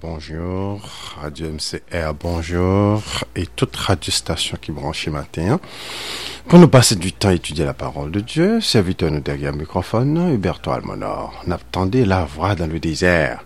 [0.00, 0.80] Bonjour.
[1.20, 3.02] Radio MCR, bonjour.
[3.36, 5.60] Et toute radio station qui branche matin.
[6.48, 9.58] Pour nous passer du temps à étudier la parole de Dieu, serviteur nous derrière le
[9.58, 11.42] microphone, Huberto Almonor.
[11.46, 13.44] N'attendez la voix dans le désert.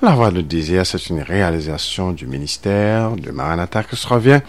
[0.00, 4.40] La voix dans le désert, c'est une réalisation du ministère de Maranatha qui se revient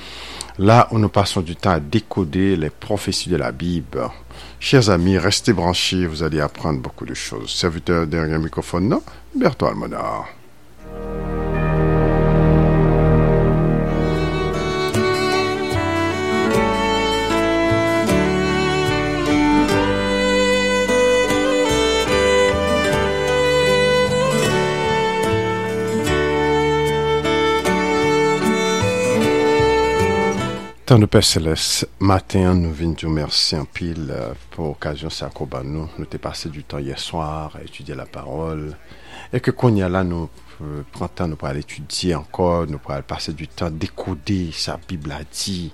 [0.60, 4.10] là où nous passons du temps à décoder les prophéties de la Bible.
[4.60, 7.50] Chers amis, restez branchés, vous allez apprendre beaucoup de choses.
[7.50, 9.02] Serviteur derrière le microphone, non?
[9.62, 10.39] Almonor.
[30.90, 34.12] Tant de Père Céleste, matin, nous venons te remercier en pile
[34.50, 35.30] pour l'occasion ça
[35.64, 35.88] nous.
[36.00, 38.76] Nous t'ai passé du temps hier soir à étudier la parole.
[39.32, 40.30] Et que quand il y a là, nous
[40.92, 44.50] prenons temps nous pour aller étudier encore, nous pour aller passer du temps à décoder
[44.52, 45.72] sa Bible a dit.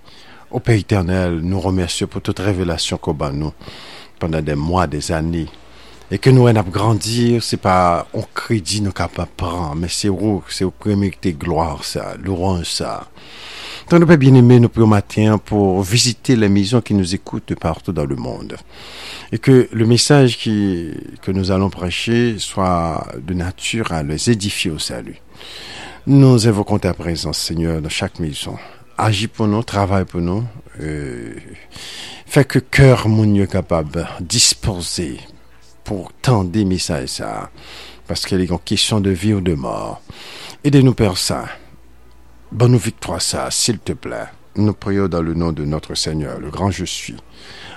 [0.52, 3.16] Au Père éternel, nous remercions pour toute révélation qu'on
[4.20, 5.48] pendant des mois, des années.
[6.12, 10.44] Et que nous, a grandir, c'est pas on crédit nous capable prendre, mais c'est où,
[10.50, 13.08] c'est au premier gloire, ça, louange, ça.
[13.88, 17.92] Tant de bien aimé nous prions matin pour visiter les maisons qui nous écoutent partout
[17.92, 18.58] dans le monde.
[19.32, 20.90] Et que le message qui,
[21.22, 25.22] que nous allons prêcher soit de nature à les édifier au salut.
[26.08, 28.58] Nous évoquons ta présence, Seigneur, dans chaque maison.
[28.98, 30.44] Agis pour nous, travaille pour nous.
[30.82, 31.36] Euh,
[32.26, 35.20] fais que cœur, mon Dieu, capable, disposer
[35.84, 37.52] pour tant des messages, ça.
[38.08, 40.02] Parce qu'il est en question de vie ou de mort.
[40.64, 41.46] Aidez-nous, Père Saint
[42.52, 44.28] Bonne victoire ça, s'il te plaît.
[44.56, 47.18] Nous prions dans le nom de notre Seigneur, le grand je suis.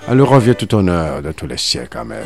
[0.07, 1.99] Alors revient tout honneur de tous les siècles.
[1.99, 2.25] Amen.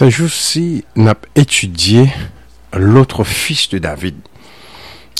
[0.00, 2.10] Ce jour-ci, n'a étudié
[2.72, 4.14] l'autre fils de David.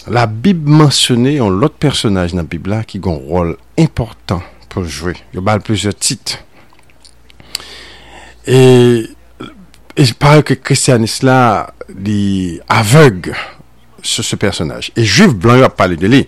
[0.08, 4.84] La Bible mentionnait un autre personnage dans la Bible qui a un rôle important pour
[4.84, 5.16] jouer.
[5.34, 6.38] Il y a plusieurs titres.
[8.46, 9.04] Et,
[9.98, 11.74] il paraît que christianisme là,
[12.06, 13.36] est aveugle
[14.00, 14.92] sur ce personnage.
[14.96, 16.26] Et juif blanc a parlé de lui.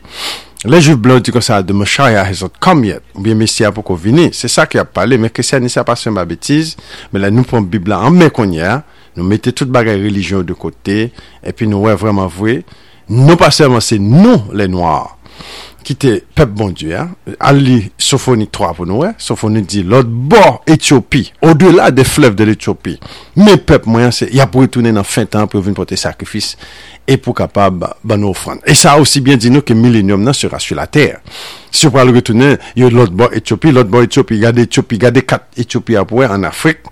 [0.63, 3.73] Le juif blan di kon sa de mechan ya hezot kom yet, ou bien mesya
[3.75, 6.77] pou kon vini, se sa ki ap pale, men kresyan ni sa pasen ba betiz,
[7.11, 8.77] men la nou pon bibla an men kon ya,
[9.19, 11.09] nou mette tout bagay religion de kote,
[11.43, 12.61] epi nou wè vreman vwe,
[13.11, 15.17] nou pasen man se nou le noir,
[15.83, 16.95] ki te pep bon die,
[17.43, 22.05] al li Sofoni 3 pou nou, Sofoni di, lot bor Etiopi, o de la de
[22.07, 22.97] flev de l'Etiopi,
[23.41, 26.55] me pep mwen se, ya pou etounen nan fin tan pou vin pote sakrifis,
[27.09, 28.63] e pou kapab ban nou ofran.
[28.63, 31.19] E sa osi bien di nou ke milenium nan sera su la ter.
[31.73, 35.51] Se pou al retounen, yo lot bor Etiopi, lot bor Etiopi, gade Etiopi, gade kat
[35.59, 36.87] Etiopi apouè an Afrik,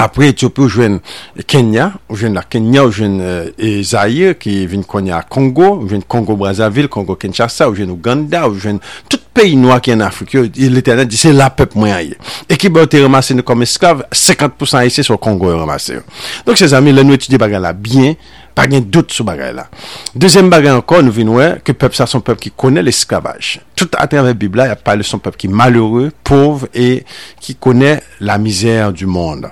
[0.00, 0.98] Apre Etiopi ou jwen
[1.46, 6.02] Kenya, ou jwen la Kenya, ou jwen euh, Zaire ki vin konya Kongo, ou jwen
[6.02, 11.18] Kongo-Brazzaville, Kongo-Kinshasa, ou jwen Uganda, ou jwen tout peyi noa ki an Afrika, l'Eternel di
[11.18, 12.18] se la pep mwen aye.
[12.50, 15.98] E ki ba ou te remase nou kom esklave, 50% aye se so Kongo remase
[16.00, 16.04] yo.
[16.46, 18.14] Donk se zami, le nou etudi baga la bien,
[18.54, 19.68] pas de doute sur bagay là.
[20.14, 23.60] Deuxième bagay encore, nous venons que peuple ça, son peuple qui connaît l'esclavage.
[23.74, 26.12] Tout à travers la Bible, il y a parlé de son peuple qui est malheureux,
[26.22, 27.04] pauvre et
[27.40, 29.50] qui connaît la misère du monde.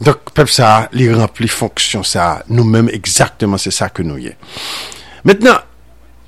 [0.00, 2.42] Donc, peuple ça, il remplit fonction ça.
[2.48, 4.36] Nous-mêmes, exactement, c'est ça que nous y est.
[5.24, 5.56] Maintenant,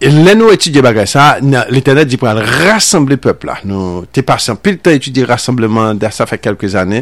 [0.04, 3.54] lè nou etudye bagay sa, non, l'Eternet di pral rassemble pepl la.
[3.64, 7.00] Nou te pasan, pil te etudye rassembleman da sa fè kelke zanè.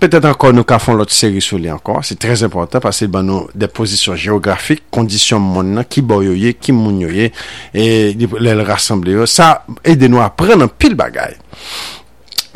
[0.00, 2.00] Petèt ankon nou ka fon lot seri sou li ankon.
[2.06, 6.54] Se trèz important, pasè ban nou de posisyon geografik, kondisyon moun nan, ki boy yoye,
[6.56, 7.28] ki moun yoye,
[7.76, 9.28] e lè l rassemble yo.
[9.28, 9.52] Sa,
[9.84, 11.36] edè nou apren an pil bagay.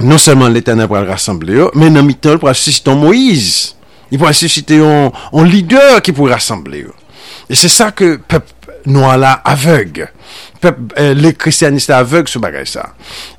[0.00, 3.74] Non seman l'Eternet pral rassemble yo, men nan mitol pral susite yon Moïse.
[4.08, 6.96] Yon pral susite yon lider ki pou rassemble yo.
[7.44, 8.48] E se sa ke pep
[8.90, 10.04] noa la aveg.
[10.64, 12.86] Euh, le kristianiste aveg sou bagay sa.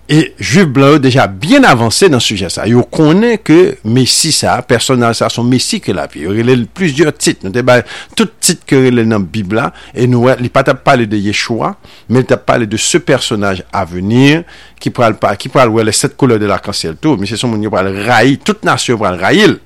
[0.05, 2.67] E juif blan yo deja bien avanse nan suje sa.
[2.69, 6.25] Yo konen ke mesi sa, personal sa, son mesi ke la pi.
[6.27, 7.41] Yo relel plusieurs tit.
[7.45, 7.81] Nou te bay
[8.17, 9.71] tout tit ke relel nan Bibla.
[9.97, 11.73] E nou li pa tap pale de Yeshua,
[12.13, 14.43] men tap pale de se personaj avenir
[14.81, 17.17] ki pral pa, ki pral wè le set koule de la kansel tou.
[17.21, 19.57] Mese son moun yo pral rayi, tout nasyon pral rayil.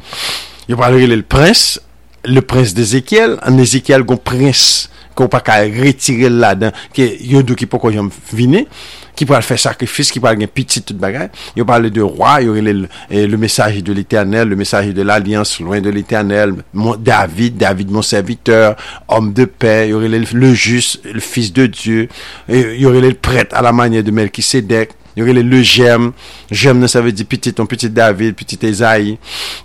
[0.70, 1.82] Yo pral relel prins,
[2.24, 3.36] le prins de Ezekiel.
[3.44, 4.88] an Ezekiel gon prins.
[5.20, 8.68] que ou pas qu'à retirer là-dedans, que Yodou qui pourquoi j'aime viner,
[9.16, 11.30] qui pourra faire sacrifice, qui pourra gagner petit tout bagage.
[11.56, 14.94] Il parle de roi, il y aurait le, eh, le, message de l'éternel, le message
[14.94, 18.76] de l'alliance, loin de l'éternel, mon David, David mon serviteur,
[19.10, 22.08] homme de paix, il y aurait le, le, juste, le fils de Dieu,
[22.48, 26.10] il y aurait le prêtre à la manière de Melchisedec, yorele le jem,
[26.50, 29.18] jem nan sa ve di pitit, ton pitit David, pitit Ezaï,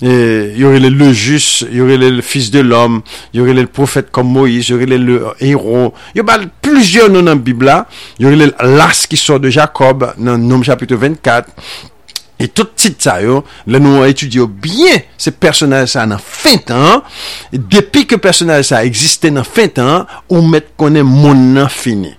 [0.02, 0.16] e,
[0.58, 3.00] yorele le jus, yorele le fils de l'homme,
[3.32, 7.84] yorele le profet kom Moïse, yorele le hero, yorele plusieurs nou nan Bibla,
[8.18, 11.50] yorele l'as ki sor de Jacob nan nom chapitou 24,
[12.38, 16.58] Et tout tit sa yo, la nou an etudyo bien se personaj sa nan fin
[16.66, 17.04] tan,
[17.52, 22.10] depi ke personaj sa existen nan fin tan, ou met konen moun nan fini.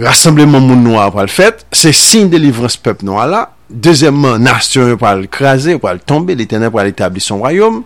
[0.00, 5.76] rassembleman moun noua pral fèt, se sin delivrans pep noua la, dezemman, nasyon pral krasè,
[5.82, 7.82] pral tombe, l'Eternel pral etabli son rayom,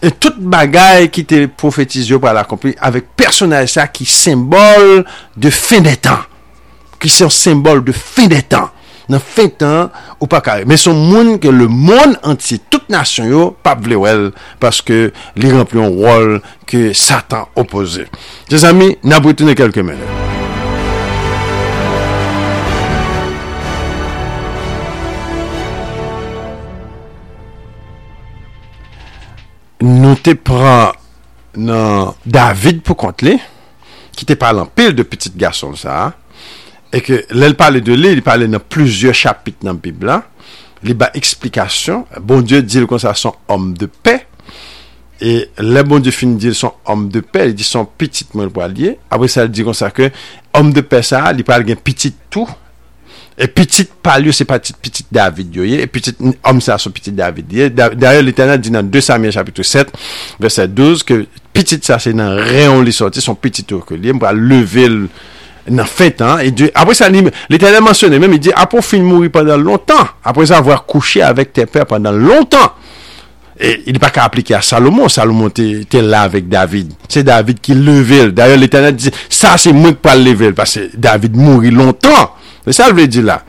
[0.00, 5.04] et tout bagay ki te profetize yo pral akompli, avèk personaj sa ki sembol
[5.36, 6.24] de fin de tan,
[7.02, 8.72] ki se sembol de fin de tan,
[9.10, 10.66] nan fin tan ou pa kare.
[10.68, 14.30] Men son moun ke le moun anti, tout nasyon yo, pa blewel,
[14.62, 18.08] paske li rempli yon rol ke Satan opose.
[18.50, 20.25] Je zami, naboutounen kelke menè.
[29.86, 30.94] nou te pran
[31.56, 33.36] nan David pou kont li,
[34.16, 36.12] ki te palan pil de petit gason sa,
[36.92, 40.20] e ke lèl pale de li, li pale nan pluzye chapit nan Bibla,
[40.86, 44.18] li ba eksplikasyon, bon Diyo di l kon sa son om de pe,
[45.20, 45.34] e
[45.64, 48.52] lè bon Diyo fin di l son om de pe, li di son petit mwen
[48.64, 50.10] alye, apre sa li di kon sa ke,
[50.56, 52.48] om de pe sa, li pale gen petit tou,
[53.36, 56.16] E pitit pal yo se patit pitit David yo ye, e pitit
[56.46, 57.68] om sa son pitit David ye.
[57.68, 59.92] Darye l'Eternel di nan 2 Samuel chapitre 7,
[60.40, 61.18] verset 12, ke
[61.52, 64.88] pitit sa se nan reyon li sorti, son pitit yo ke li, mwa leve
[65.68, 66.40] nan fetan.
[66.72, 70.80] Apre sa l'Eternel mensyone, mwen mi di, apon fin mouri pandan lontan, apre sa avwa
[70.88, 72.72] kouche avèk te per pandan lontan.
[73.58, 75.08] Et il n'est pas qu'à appliquer à Salomon.
[75.08, 76.92] Salomon était là avec David.
[77.08, 78.30] C'est David qui levait.
[78.30, 80.52] D'ailleurs, l'Éternel disait, ça c'est moi qui pas lever.
[80.52, 82.34] Parce que David mourit longtemps.
[82.66, 82.72] Lontan.
[82.72, 83.40] Se sa l vle di la.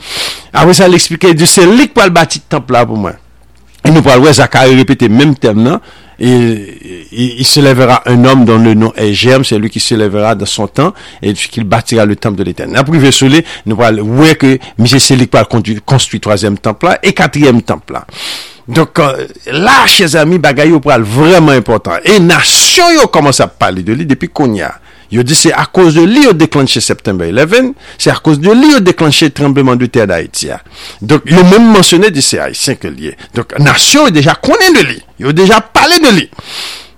[0.57, 3.17] Awe sa l eksplike, di se lik pa l bati temple la pou mwen.
[3.83, 5.81] E nou pa l wè Zakari repete menm tem nan.
[6.17, 6.29] E
[7.11, 10.33] il se levera un om don le non e Germ, se lui ki se levera
[10.35, 12.81] dan son tan, e ki l batira le temple de l'Eternel.
[12.81, 16.57] Apri ve sou li, nou pa l wè ke Mise Selik pa l konstui troazem
[16.57, 18.05] temple la, e katriyem temple la.
[18.67, 18.99] Donk
[19.53, 22.03] la, che zami, bagay yo pral vreman important.
[22.03, 24.73] E nasyon yo komanse ap pale de li depi konya.
[25.07, 28.51] Yo di se a koz de li yo deklanche September 11, se a koz de
[28.51, 30.59] li yo deklanche trembleman de ter da Haitia.
[30.99, 33.15] Donk yo moun mensyone di se Haitien ke liye.
[33.35, 34.99] Donk nasyon yo deja konen de li.
[35.23, 36.27] Yo deja pale de li.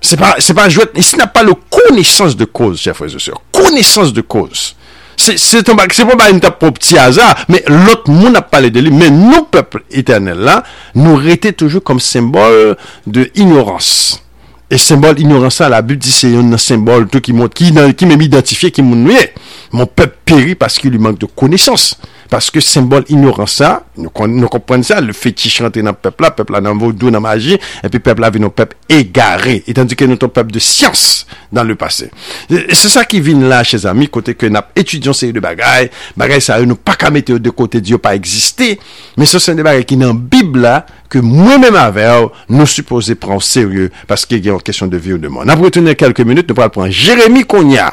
[0.01, 3.37] Se pa jwet, isi na pa le konesans de koz, chè frèzè sè.
[3.53, 4.71] Konesans de koz.
[5.19, 8.93] Se pa ba yon tap pou pti aza, me lot moun ap pale de li,
[8.93, 10.61] men nou pepl eternel la,
[10.95, 14.21] nou rete toujou kom sembol de ignorans.
[14.69, 19.27] E sembol ignoransa la, but se yon sembol tout ki mèm identifiye ki moun nouye.
[19.75, 21.95] Mon pep peri paske li mank de konesans.
[22.29, 26.51] Paske sembol ignoran sa, nou, nou kompren sa, le fetish rentre nan pep la, pep
[26.53, 30.05] la nan vodou, nan maji, epi pep la vi nou pep egare, etan di ke
[30.05, 32.11] nou ton pep de siyans dan le pase.
[32.47, 36.43] Se sa ki vin la, che zami, kote ke nap etudyon seye de bagay, bagay
[36.45, 38.75] sa yo nou pa kamete yo de kote diyo pa egziste,
[39.17, 43.15] men se sen de bagay ki nan bib la, ke mwen men avew nou suppose
[43.17, 45.49] pran serye, paske gen yon kesyon de vi ou de moun.
[45.49, 47.89] Nap retene kelke minute, nou pral pran Jeremie Konya,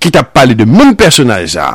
[0.00, 1.68] ki tap pale de moun personaj sa,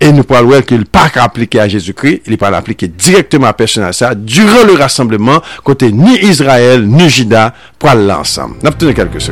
[0.00, 3.50] e nou pral wèl ki l pa ka aplike a Jezoukri, li pral aplike direktman
[3.50, 7.48] a personaliza duran le rassembleman kote ni Israel, ni Jida
[7.80, 8.58] pral lansam.
[8.62, 9.22] Napre tounen kelke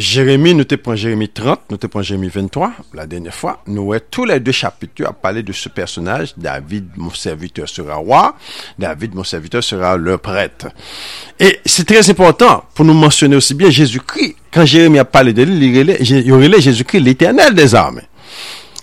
[0.00, 3.62] Jérémie, nous te Jérémie 30, nous te Jérémie 23, la dernière fois.
[3.66, 6.32] Nous avons tous les deux chapitres à parler de ce personnage.
[6.38, 8.34] David, mon serviteur, sera roi.
[8.78, 10.68] David, mon serviteur, sera le prêtre.
[11.38, 14.36] Et c'est très important pour nous mentionner aussi bien Jésus-Christ.
[14.50, 18.08] Quand Jérémie a parlé de lui, il y aurait Jésus-Christ, l'éternel des armées.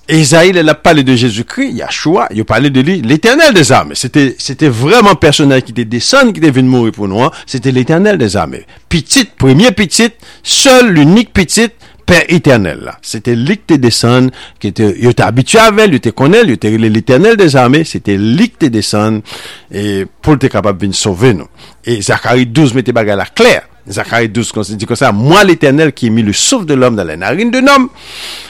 [0.09, 3.95] Isaïe, il a parlé de Jésus-Christ, Yahshua, il a parlé de lui, l'éternel des armées.
[3.95, 7.21] C'était, c'était vraiment un personnage qui était descendu, qui était venu mourir pour nous.
[7.21, 7.31] Hein.
[7.45, 8.65] C'était l'éternel des armées.
[8.89, 11.73] Petite, premier petite, seul, l'unique petite,
[12.07, 12.97] Père éternel, là.
[13.01, 14.29] C'était lui qui descendu,
[14.61, 18.15] qui était, il était habitué avec, il était connaît, il était l'éternel des armées, c'était
[18.15, 19.21] lui qui descendu,
[19.69, 21.49] et pour être capable de sauver nous.
[21.83, 23.63] Et Zacharie 12 mettait bagarre clair.
[23.89, 27.03] Zacharie 12 dit comme ça, moi l'éternel qui ai mis le souffle de l'homme dans
[27.03, 27.89] les narines de l'homme.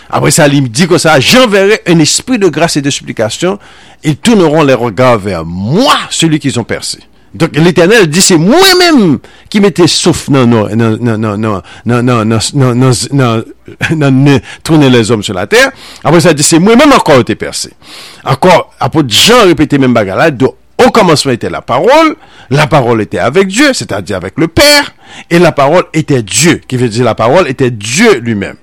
[0.10, 3.60] Après ça, il dit comme ça, j'enverrai un esprit de grâce et de supplication,
[4.04, 7.00] ils tourneront les regards vers moi, celui qu'ils ont percé.
[7.34, 12.02] Donc l'Éternel dit c'est moi-même qui mettais souffle non non non non non non non
[12.04, 13.44] non non
[13.92, 15.72] non non tourner les hommes sur la terre.
[16.04, 17.72] Après ça dit c'est moi-même encore été percé.
[18.24, 20.32] Encore après Jean répétait même bagarre là
[20.86, 22.16] au commencement était la parole,
[22.50, 24.94] la parole était avec Dieu, c'est-à-dire avec le Père,
[25.30, 28.58] et la parole était Dieu, qui veut dire la parole était Dieu lui-même.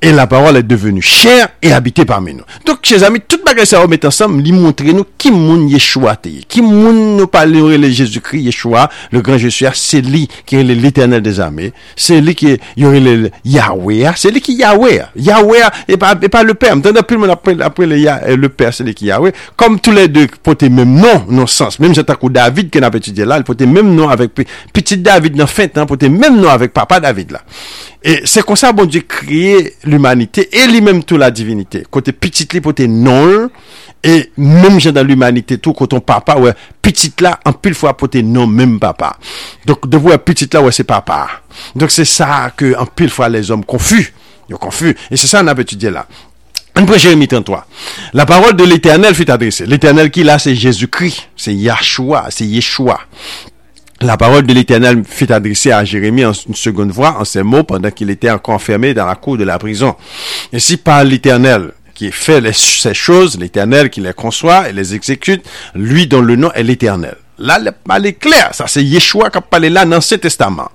[0.00, 2.44] Et la parole est devenue chère et habitée parmi nous.
[2.64, 6.16] Donc, chers amis, toute bagage ça remet ensemble, lui montrer nous qui moun Yeshua.
[6.46, 11.20] Qui moun nous parler de Jésus-Christ, Yeshua, le grand Jésus, c'est lui qui est l'éternel
[11.20, 11.72] des armées.
[11.96, 14.12] C'est lui qui est, le Yahweh.
[14.14, 15.02] C'est lui qui est Yahweh.
[15.16, 16.76] Yahweh, et pas, et pas le Père.
[16.76, 19.32] Maintenant, plus le après, après le, le Père, c'est qui Yahweh.
[19.56, 21.80] Comme tous les deux portent même nom, non sens.
[21.80, 24.32] Même j'attends David, qu'on a étudié là, il portait même nom avec
[24.72, 27.42] petit David dans fin temps, portait même nom avec papa David là.
[28.02, 31.84] Et c'est comme ça, bon Dieu, créé l'humanité et lui-même tout la divinité.
[31.90, 33.50] Côté petit li, côté non,
[34.02, 38.46] et même dans l'humanité tout, côté papa, ouais, petit là, en pile fois, côté non,
[38.46, 39.16] même papa.
[39.66, 41.28] Donc, de voir petit là, ouais, c'est papa.
[41.74, 44.12] Donc, c'est ça que, en pile fois, les hommes confus.
[44.48, 44.96] Ils confus.
[45.10, 46.06] Et c'est ça, on a étudié là.
[46.74, 47.66] Après Jérémie 33.
[48.12, 49.66] La parole de l'éternel fut adressée.
[49.66, 51.28] L'éternel qui là, c'est Jésus-Christ.
[51.36, 52.26] C'est Yahshua.
[52.30, 53.00] C'est Yeshua.
[54.00, 57.64] La parole de l'Éternel fut adressée à Jérémie en une seconde fois en ces mots
[57.64, 59.96] pendant qu'il était encore enfermé dans la cour de la prison.
[60.52, 66.06] Ainsi par l'Éternel qui fait ces choses, l'Éternel qui les conçoit et les exécute, lui
[66.06, 67.16] dont le nom est l'Éternel.
[67.38, 67.58] Là,
[67.92, 68.50] elle est clair.
[68.52, 70.70] Ça, c'est Yeshua qui a parlé là dans l'Ancien Testament.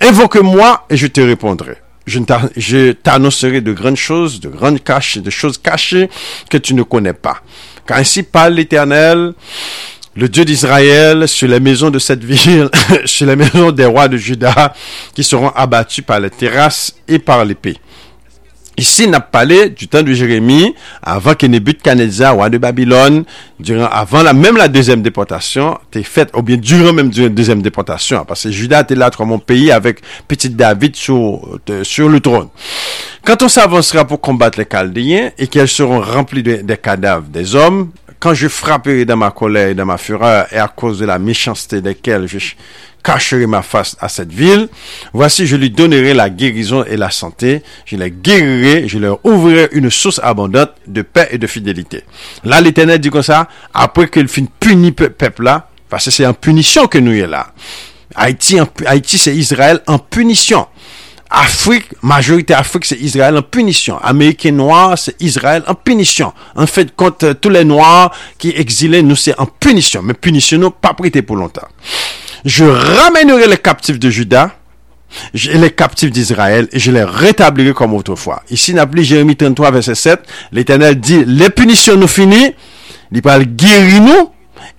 [0.00, 1.76] Invoque-moi et je te répondrai.
[2.06, 6.10] Je t'annoncerai de grandes choses, de grandes caches, de choses cachées
[6.50, 7.42] que tu ne connais pas.
[7.86, 9.34] Car ainsi parle l'Éternel,
[10.16, 12.70] le Dieu d'Israël sur les maisons de cette ville,
[13.04, 14.74] sur les maisons des rois de Juda,
[15.14, 17.76] qui seront abattus par les terrasses et par l'épée.
[18.78, 23.24] Ici, n'a parlé du temps de Jérémie, avant que Nebuchadnezzar, roi de Babylone,
[23.58, 27.62] durant, avant la, même la deuxième déportation, était faite, ou bien durant même la deuxième
[27.62, 32.48] déportation, parce que Juda était là mon pays avec petit David sur, sur le trône.
[33.24, 37.90] Quand on s'avancera pour combattre les Chaldéens et qu'elles seront remplies des cadavres des hommes,
[38.18, 41.18] quand je frapperai dans ma colère et dans ma fureur et à cause de la
[41.18, 42.38] méchanceté desquelles je
[43.06, 44.68] cacherai ma face à cette ville,
[45.12, 49.68] voici je lui donnerai la guérison et la santé, je les guérirai, je leur ouvrirai
[49.72, 52.02] une source abondante de paix et de fidélité.
[52.42, 56.34] Là, l'Éternel dit comme ça, après qu'il finit punir peuple là, parce que c'est en
[56.34, 57.52] punition que nous y est là.
[58.16, 60.66] Haïti, Haïti c'est Israël en punition.
[61.30, 63.98] Afrique, majorité Afrique, c'est Israël en punition.
[63.98, 66.32] Américain noir, c'est Israël en punition.
[66.54, 70.02] En fait, contre tous les noirs qui exilés, nous, c'est en punition.
[70.02, 71.66] Mais punition, nous, pas prêté pour longtemps.
[72.44, 74.52] Je ramènerai les captifs de Juda,
[75.34, 78.42] et les captifs d'Israël, et je les rétablirai comme autrefois.
[78.50, 80.20] Ici, n'a plus Jérémie 33, verset 7.
[80.52, 82.52] L'Éternel dit, les punitions nous finissent.
[83.12, 84.30] Il parle guérir nous.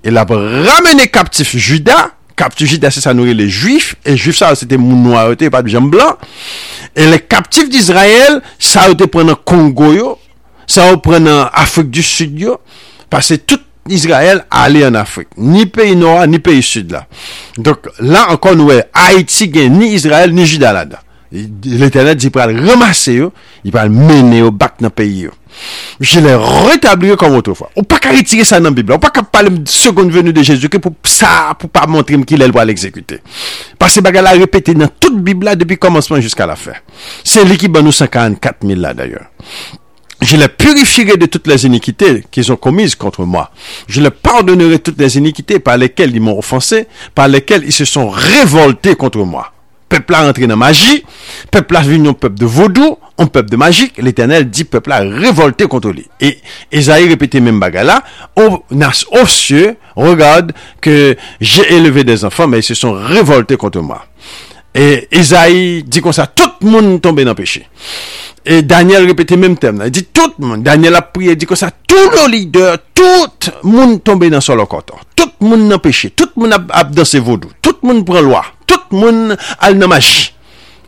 [0.04, 4.78] Il a ramené captifs Juda, captifs juifs, ça nourrit les juifs, et juifs, ça, c'était
[4.78, 6.18] mon noir, pas de jambes blancs.
[6.96, 10.20] Et les captifs d'Israël, ça a été pris Congo,
[10.68, 12.48] ça a pris en Afrique du Sud,
[13.10, 13.60] parce que tout
[13.94, 15.30] Israel ale en Afrik.
[15.38, 17.06] Ni peyi noa, ni peyi sud la.
[17.58, 21.04] Donk la ankon wè, Haiti gen ni Israel, ni Jida la da.
[21.32, 25.36] L'Eternet di pral remase yo, di pral mene yo bak nan peyi yo.
[26.00, 26.36] Je lè
[26.68, 27.72] retabli yo kom otofwa.
[27.76, 30.70] Ou pa ka retire sa nan Bibla, ou pa ka pale seconde venu de Jezu
[30.72, 33.20] ki pou sa, pou pa montre m ki lè lwa l'ekzekute.
[33.82, 36.78] Pase baga la repete nan tout Bibla depi komanseman jiska la fè.
[37.26, 39.28] Se li ki ban nou 54 mil la d'ayor.
[40.22, 43.52] Je les purifierai de toutes les iniquités qu'ils ont commises contre moi.
[43.88, 47.86] Je les pardonnerai toutes les iniquités par lesquelles ils m'ont offensé, par lesquelles ils se
[47.86, 49.52] sont révoltés contre moi
[49.90, 51.04] peuple a rentré dans magie,
[51.52, 55.00] peuple a venu un peuple de vaudou, un peuple de magique, l'éternel dit peuple a
[55.00, 56.08] révolté contre lui.
[56.20, 56.38] Et
[56.72, 58.04] Esaïe répétait même bagala,
[58.36, 58.64] au,
[59.12, 64.06] au cieux, regarde que j'ai élevé des enfants, mais ils se sont révoltés contre moi.
[64.76, 67.68] Et Esaïe dit comme ça, tout le monde tombé dans le péché.
[68.50, 69.84] Et Daniel répétait même thème.
[69.86, 70.64] Il dit tout le monde.
[70.64, 73.04] Daniel a prié, il dit comme ça, tous nos leaders, tout
[73.64, 74.96] le monde tombé dans son locoton.
[75.14, 76.12] Tout le monde n'a péché.
[76.12, 77.50] Tout le monde a, dansé vaudou.
[77.62, 78.46] Tout le monde prend loi.
[78.66, 80.34] Tout le monde a la magie.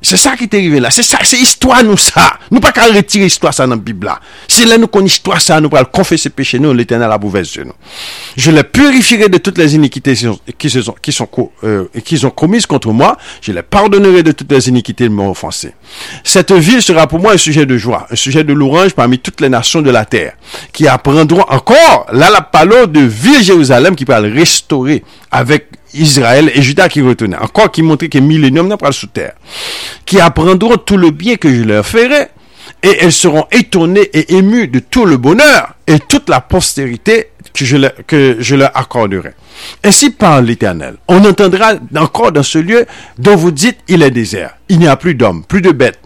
[0.02, 2.40] Se sa ki te rive la, se sa, se istwa nou sa.
[2.50, 4.16] Nou pa ka retire istwa sa nan bibla.
[4.48, 7.66] Se la nou kon istwa sa, nou pa al konfese peche nou, l'Eternel a bouveze
[7.68, 7.76] nou.
[8.40, 10.16] Je le purifiere de tout les iniquités
[10.58, 10.70] qui
[12.18, 13.18] sont commises contre moi.
[13.42, 15.74] Je le pardonnerai de toutes les iniquités de mon offensé.
[16.24, 19.42] Cette ville sera pour moi un sujet de joie, un sujet de louange parmi toutes
[19.42, 20.34] les nations de la terre,
[20.72, 26.52] qui apprendront encore, là la parole de ville Jérusalem qui va le restaurer avec Israël
[26.54, 27.38] et Judas qui retournaient.
[27.38, 29.34] Encore qui montrait que millénium n'a pas sous terre.
[30.06, 32.28] Qui apprendront tout le bien que je leur ferai.
[32.84, 37.66] Et elles seront étonnées et émues de tout le bonheur et toute la postérité que
[37.66, 39.32] je leur, que je leur accorderai.
[39.84, 40.96] Ainsi parle l'Éternel.
[41.08, 42.86] On entendra encore dans ce lieu
[43.18, 44.56] dont vous dites il est désert.
[44.70, 46.00] Il n'y a plus d'hommes, plus de bêtes.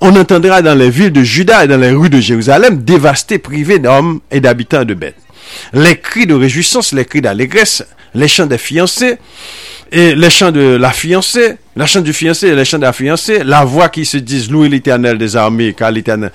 [0.00, 3.78] On entendra dans les villes de Juda et dans les rues de Jérusalem dévastées, privées
[3.78, 5.16] d'hommes et d'habitants de bêtes.
[5.72, 7.84] Les cris de réjouissance, les cris d'allégresse,
[8.14, 9.18] les chants des fiancés,
[9.92, 12.92] et les chants de la fiancée, la chant du fiancé et les chants de la
[12.92, 16.30] fiancée, la voix qui se disent louer l'éternel des armées, car l'éternel,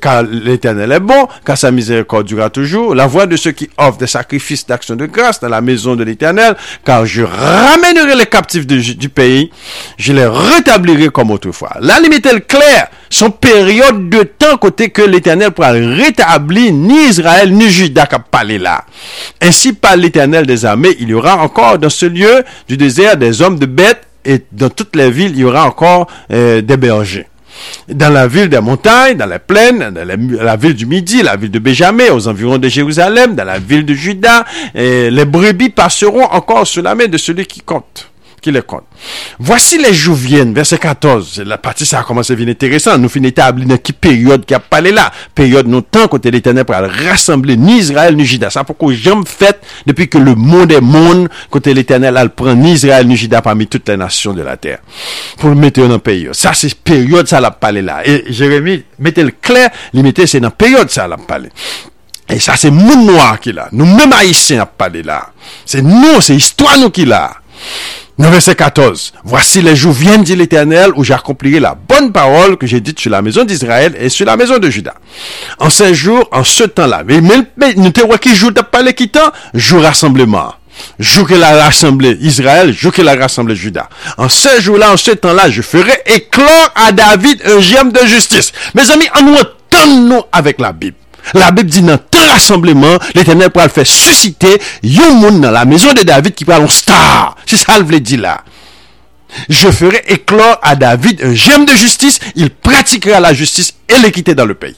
[0.00, 3.98] car l'éternel est bon, car sa miséricorde durera toujours, la voix de ceux qui offrent
[3.98, 8.66] des sacrifices d'action de grâce dans la maison de l'éternel, car je ramènerai les captifs
[8.66, 9.50] du pays,
[9.96, 11.76] je les rétablirai comme autrefois.
[11.80, 17.52] La limite est claire, son période de temps côté que l'éternel pourra rétablir ni Israël
[17.52, 18.84] ni Judas qui parlé là.
[19.40, 23.40] Ainsi par l'éternel des armées, il y aura encore dans ce lieu du désert des
[23.40, 27.26] hommes de bêtes et dans toutes les villes, il y aura encore euh, des bergers.
[27.88, 31.52] Dans la ville des montagnes, dans les plaines, dans la, ville du Midi, la ville
[31.52, 36.66] de Benjamin, aux environs de Jérusalem, dans la ville de Juda, les brebis passeront encore
[36.66, 38.10] sous la main de celui qui compte
[38.44, 38.84] qui les compte.
[39.38, 41.42] Voici les jours viennent, verset 14.
[41.46, 42.98] La partie, ça a commencé à devenir intéressant.
[42.98, 45.10] Nous finissons établir dans quelle période qui a parlé là.
[45.34, 48.50] Période, nos temps, côté l'éternel, pour rassembler ni Israël, ni Juda.
[48.50, 52.72] Ça, pourquoi jamais fait depuis que le monde est monde, côté l'éternel, elle prend ni
[52.72, 54.80] Israël, ni Juda parmi toutes les nations de la terre.
[55.38, 56.28] Pour le mettre dans pays.
[56.32, 58.06] Ça, c'est période, ça l'a parlé là.
[58.06, 61.48] Et Jérémie, mettez le clair, limité, c'est dans période, ça l'a parlé.
[62.24, 63.68] E sa se moun noa ki la.
[63.76, 65.20] Nou mèm Haitien ap pale la.
[65.68, 67.26] Se nou, se histwa nou ki la.
[68.16, 69.12] 9 14.
[69.24, 73.10] Voici les jours viennent, dit l'Éternel, où j'accomplirai la bonne parole que j'ai dite sur
[73.10, 74.94] la maison d'Israël et sur la maison de Juda.
[75.58, 77.20] En ces jours, en ce temps-là, mais,
[77.56, 80.54] mais nous te vois qui jour de parler qui temps, jour rassemblement.
[81.00, 83.88] Jour que la rassemblée Israël, jour que la rassemblée Juda.
[84.16, 88.52] En ce jour-là, en ce temps-là, je ferai éclore à David un germe de justice.
[88.74, 90.96] Mes amis, en nous entendons avec la Bible.
[91.32, 95.64] La Bible dit dans tant rassemblement, l'Éternel pourra le faire susciter, un monde dans la
[95.64, 97.33] maison de David qui parle en star.
[97.46, 98.44] C'est ça le dit là.
[99.48, 104.34] Je ferai éclore à David un gemme de justice, il pratiquera la justice et l'équité
[104.34, 104.76] dans le pays.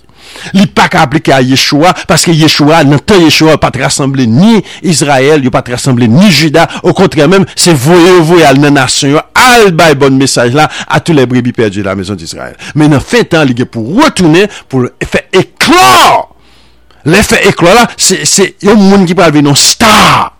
[0.54, 4.60] Li pa ka aplike a Yeshua Paske Yeshua, nan tan Yeshua pa te rassemble ni
[4.86, 8.76] Israel, yo pa te rassemble ni Juda Ou kontre mèm, se voye voye al nan
[8.78, 12.28] nasyon yo Al bay bon mesaj la A tou le brebi perdi la mezon di
[12.28, 16.26] Israel Men nan fin tan li ge pou retoune Pou fè eklor
[17.06, 20.34] Le fè eklor la Se yon moun ki pral ve non star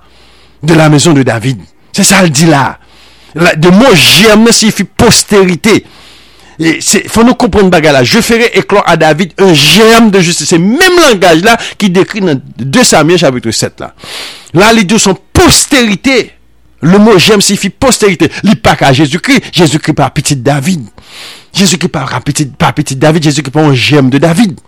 [0.67, 2.79] De la mezon de David C'est ça le dit là.
[3.35, 5.85] De mot germe signifie postérité.
[6.59, 8.05] Il faut nous comprendre bagarre là.
[8.05, 10.49] Je ferai éclore à David un germe de justice.
[10.49, 13.95] C'est même langage là qui décrit dans 2 Samuel chapitre 7 là.
[14.55, 16.33] Là, les deux sont postérité.
[16.81, 18.31] Le mot germe signifie postérité.
[18.63, 19.43] Pas qu'à Jésus-Christ.
[19.53, 20.87] Jésus-Christ par petit David.
[21.53, 23.23] Jésus-Christ par petit, par petit David.
[23.23, 24.59] Jésus-Christ par un germe de David.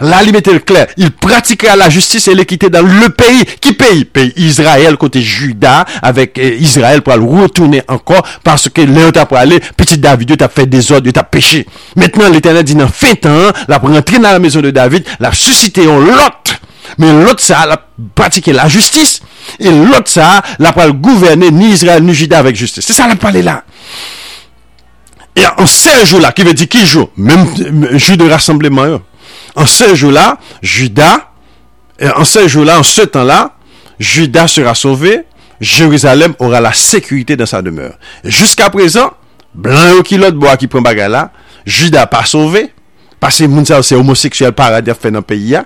[0.00, 0.86] La limite est claire?
[0.96, 3.44] Il pratiquera la justice et l'équité dans le pays.
[3.60, 4.04] Qui pays?
[4.04, 9.60] Pays Israël, côté Juda, avec euh, Israël pour retourner encore, parce que l'un t'a aller,
[9.76, 11.66] petit David, t'a fait des ordres, t'a péché.
[11.96, 15.32] Maintenant, l'éternel dit, dans fin temps, la pour entrer dans la maison de David, la
[15.32, 16.60] suscité en l'autre.
[16.98, 17.76] Mais l'autre, ça, a
[18.14, 19.20] pratiqué la justice.
[19.58, 22.84] Et l'autre, ça, la pour gouverner ni Israël ni Juda avec justice.
[22.86, 23.64] C'est ça la parler là.
[25.36, 27.08] Et en ces jours-là, qui veut dire qui joue?
[27.16, 29.00] Même euh, jour de rassemblement,
[29.56, 31.30] En ce jour-là, Judas,
[32.02, 33.54] euh, en ce jour-là, en ce temps-là,
[33.98, 35.24] Judas sera sauvé,
[35.60, 37.94] Jérusalem aura la sécurité dans sa demeure.
[38.24, 39.10] Jusqu'à présent,
[39.54, 41.32] blanc au kilo de bois qui prend bagarre là,
[41.66, 42.72] Judas pas sauvé,
[43.18, 45.58] parce que moun c'est homosexuel paradis fait dans le pays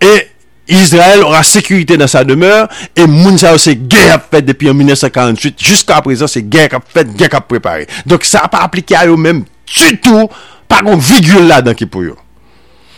[0.00, 0.28] et
[0.66, 6.00] Israël aura sécurité dans sa demeure, et moun c'est guerre faite depuis en 1948, jusqu'à
[6.02, 7.86] présent c'est guerre a faite, guerre a préparée.
[8.04, 10.28] Donc ça n'a pas appliqué à eux-mêmes du tout,
[10.66, 12.16] pas qu'on virgule là-dedans qui pour eux.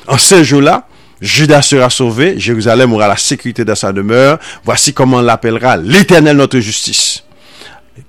[0.07, 0.87] En ce jour-là,
[1.21, 4.39] Judas sera sauvé, Jérusalem aura la sécurité dans sa demeure.
[4.65, 7.25] Voici comment l'appellera l'éternel notre justice.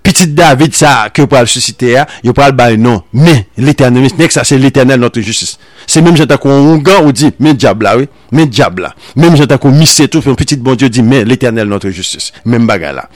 [0.04, 4.58] Petit David ça que pour le susciter, il parle bah non, mais l'éternel, ça c'est
[4.58, 5.60] l'éternel notre justice.
[5.86, 8.96] C'est même j'entends qu'on gars ou dit mais diable là oui, mais diable là.
[9.16, 12.66] Même j'entends qu'on misse tout un petit bon Dieu dit mais l'éternel notre justice, même
[12.66, 13.10] bagarre là.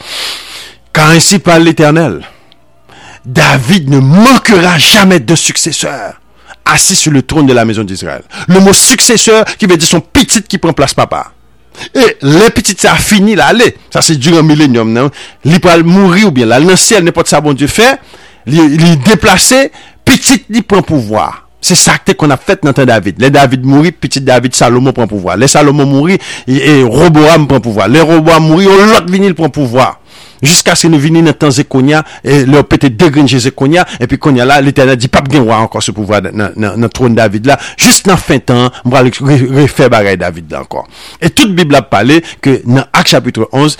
[0.91, 2.25] Car ainsi parle l'éternel.
[3.25, 6.19] David ne manquera jamais de successeur.
[6.65, 8.23] Assis sur le trône de la maison d'Israël.
[8.47, 11.31] Le mot successeur qui veut dire son petit qui prend place papa.
[11.93, 13.75] Et les petites ça a fini là, allez.
[13.91, 15.09] Ça c'est durant millénium, non?
[15.43, 17.99] Li peut mourir ou bien là, le ciel n'importe ça bon Dieu fait,
[18.47, 19.71] il déplacé,
[20.03, 21.45] petit il prend pouvoir.
[21.65, 23.19] C'est ça qu'on a fait dans David.
[23.19, 25.35] Les David mourit, petit David Salomon prend pouvoir.
[25.35, 27.87] Les Salomon mourit, et, Roboam prend pouvoir.
[27.87, 29.99] Les Roboam mourit, l'autre vinyle prend pouvoir.
[30.45, 34.47] Jiska se nou vini nan tan zekonya, e, le ou pete degrenje zekonya, epi konya
[34.47, 37.59] la, l'Eternel di pap gen wè ankon se pouvwa nan tron David la.
[37.81, 40.85] Jist nan fin tan, mbra refe baray David la ankon.
[41.21, 43.77] Et tout Bibla pale ke nan ak chapitre 11,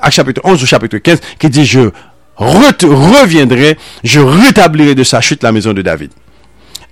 [0.00, 1.90] ak chapitre 11 ou chapitre 15, ki di je
[2.36, 6.10] reviendrai, je retablirai de sa chute la mezon de David.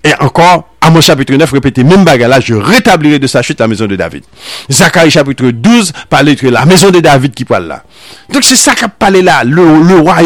[0.02, 3.86] Et ankon, Amos chapitre 9 répétait même bagarre je rétablirai de sa chute la maison
[3.86, 4.22] de David.
[4.70, 7.84] Zacharie chapitre 12 parlait de la maison de David qui parle là.
[8.30, 9.64] Donc c'est ça qu'a parlé là, le,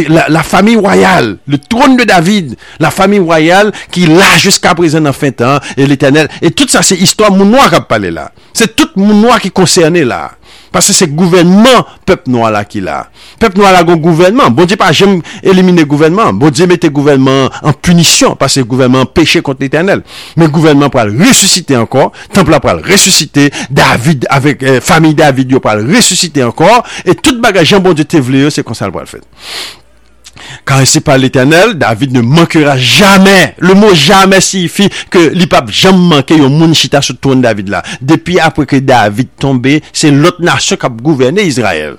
[0.09, 5.12] la, famille royale, le trône de David, la famille royale qui là jusqu'à présent en
[5.12, 6.29] fin temps, et l'éternel.
[6.42, 8.33] Et tout ça c'est histoire mon noir qu'a parlé là.
[8.53, 10.33] C'est tout mon noir qui est concerné là.
[10.74, 13.04] Pase se gouvenman pep nou ala ki la.
[13.40, 14.52] Pep nou ala gon gouvenman.
[14.54, 16.37] Bon di pa jem elimine gouvenman.
[16.38, 18.37] Bon di mette gouvenman an punisyon.
[18.40, 20.04] Pase gouvenman peche kont l'Eternel.
[20.37, 22.12] Men gouvenman pral resusite ankor.
[22.35, 23.48] Templa pral resusite.
[23.70, 26.83] David, avek eh, fami David yo pral resusite ankor.
[27.04, 29.24] Et tout bagaj jan bon di te vle yo se konsal pral fet.
[30.68, 33.54] Caressé par l'éternel, David ne manquera jamais.
[33.59, 37.83] Le mot jamais signifie que l'IPAP jamais manqué au moun chita sur trône David là.
[38.02, 41.96] Depuis après que David tombé, c'est l'autre nation qui a gouverné Israël.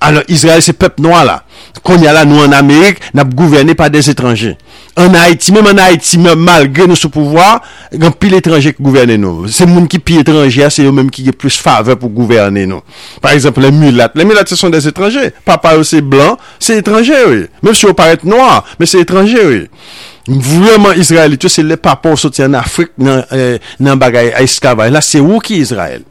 [0.00, 1.44] Alors Israël, c'est peuple noir là.
[1.84, 4.54] Kon yala nou an Amerik, nap gouverne pa des etranje.
[4.98, 7.60] An Haiti, mèm an Haiti, mèm malgre nou sou pouvoi,
[7.92, 9.46] gen pil etranje ki gouverne nou.
[9.52, 12.82] Se moun ki pi etranje, se yo mèm ki ge plus fave pou gouverne nou.
[13.22, 14.14] Par exemple, le mulat.
[14.18, 15.30] Le mulat se son des etranje.
[15.46, 17.42] Papa yo se blan, se etranje yo.
[17.62, 19.66] Mèm si yo paret noa, mèm se etranje yo.
[20.28, 24.42] Vreman Israel ito, se le papa ou soti an Afrik nan, eh, nan bagay a
[24.44, 24.92] eskavay.
[24.92, 26.02] La se wou ki Israel.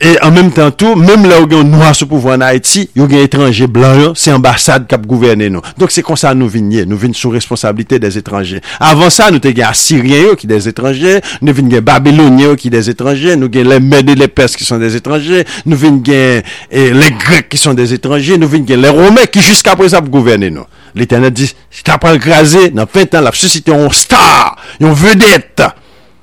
[0.00, 3.04] E an menm tan tou, menm la ou gen noua sou pouvo an Haiti, yo
[3.04, 5.60] gen etranje blan yo, se ambasade kap gouverne nou.
[5.76, 8.62] Donk se kon sa nou vin ye, nou vin sou responsabilite des etranje.
[8.80, 12.54] Avan sa nou te gen Asirien yo ki des etranje, nou vin gen Babylonien yo
[12.56, 16.00] ki des etranje, nou gen le Mede, le Pers ki son des etranje, nou vin
[16.06, 19.76] gen eh, le Grek ki son des etranje, nou vin gen le Rome ki jiska
[19.76, 20.64] prezap gouverne nou.
[20.96, 21.50] L'Eternet di,
[21.84, 25.68] ta pral graze, nan 20 an la fsusite yon star, yon vedette.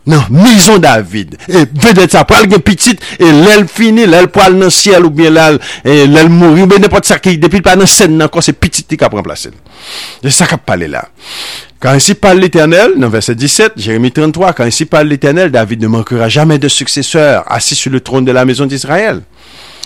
[0.10, 1.36] nan mizon David.
[1.48, 5.34] E vedet sa pral gen pitit, e lèl fini, lèl pral nan siel ou bien
[5.34, 8.46] lèl, e lèl mori, ou ben nepot sa ki depil pa nan sen nan kon
[8.46, 9.54] se pitit ti ka pran plase.
[10.24, 11.06] E sa kap pale la.
[11.84, 15.92] Kan si pale l'Eternel, nan verset 17, Jérémie 33, kan si pale l'Eternel, David ne
[15.94, 19.22] mankera jamais de successeur assis sur le trône de la maison d'Israël.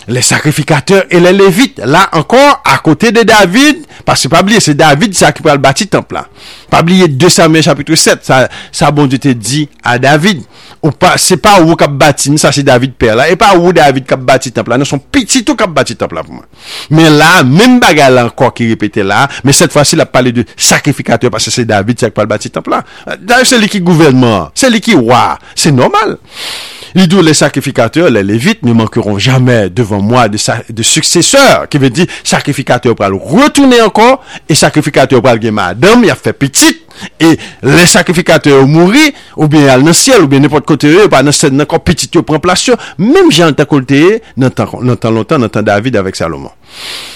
[0.08, 1.78] les sacrificateurs et les lévites.
[1.84, 5.50] Là encore, à côté de David, parce que pas oublier, c'est David ça qui peut
[5.50, 6.26] le bâtir temple là.
[6.70, 10.42] Pas oublier 2 Samuel chapitre 7, ça, ça bon Dieu te dit à David.
[10.82, 13.72] Ou pas, c'est pas où qu'a bâti, ça c'est David père là, et pas où
[13.72, 16.44] David qu'a bâti temple là, non, son petit tout qu'a bâti temple là pour moi.
[16.90, 20.44] Mais là, même bagarre encore qui répétait là, mais cette fois-ci, il a parlé de
[20.56, 22.84] sacrificateur parce que c'est David ça qui peut le bâtir temple là.
[23.20, 26.18] D'ailleurs, c'est lui qui gouvernement, c'est lui qui roi, c'est normal.
[26.94, 30.38] Il dit les sacrificateurs, les lévites ne manqueront jamais devant devant moi de,
[30.70, 36.04] de successeur, qui veut dire sacrificateur pour le retourner encore, et sacrificateur pour le madame,
[36.04, 36.82] il a fait petite,
[37.18, 41.22] et les sacrificateurs mourir, ou bien dans le ciel, ou bien n'importe côté, ou pas
[41.22, 46.50] dans le encore petite, prend place, même Jean Tacolté, n'entend longtemps, n'entend David avec Salomon.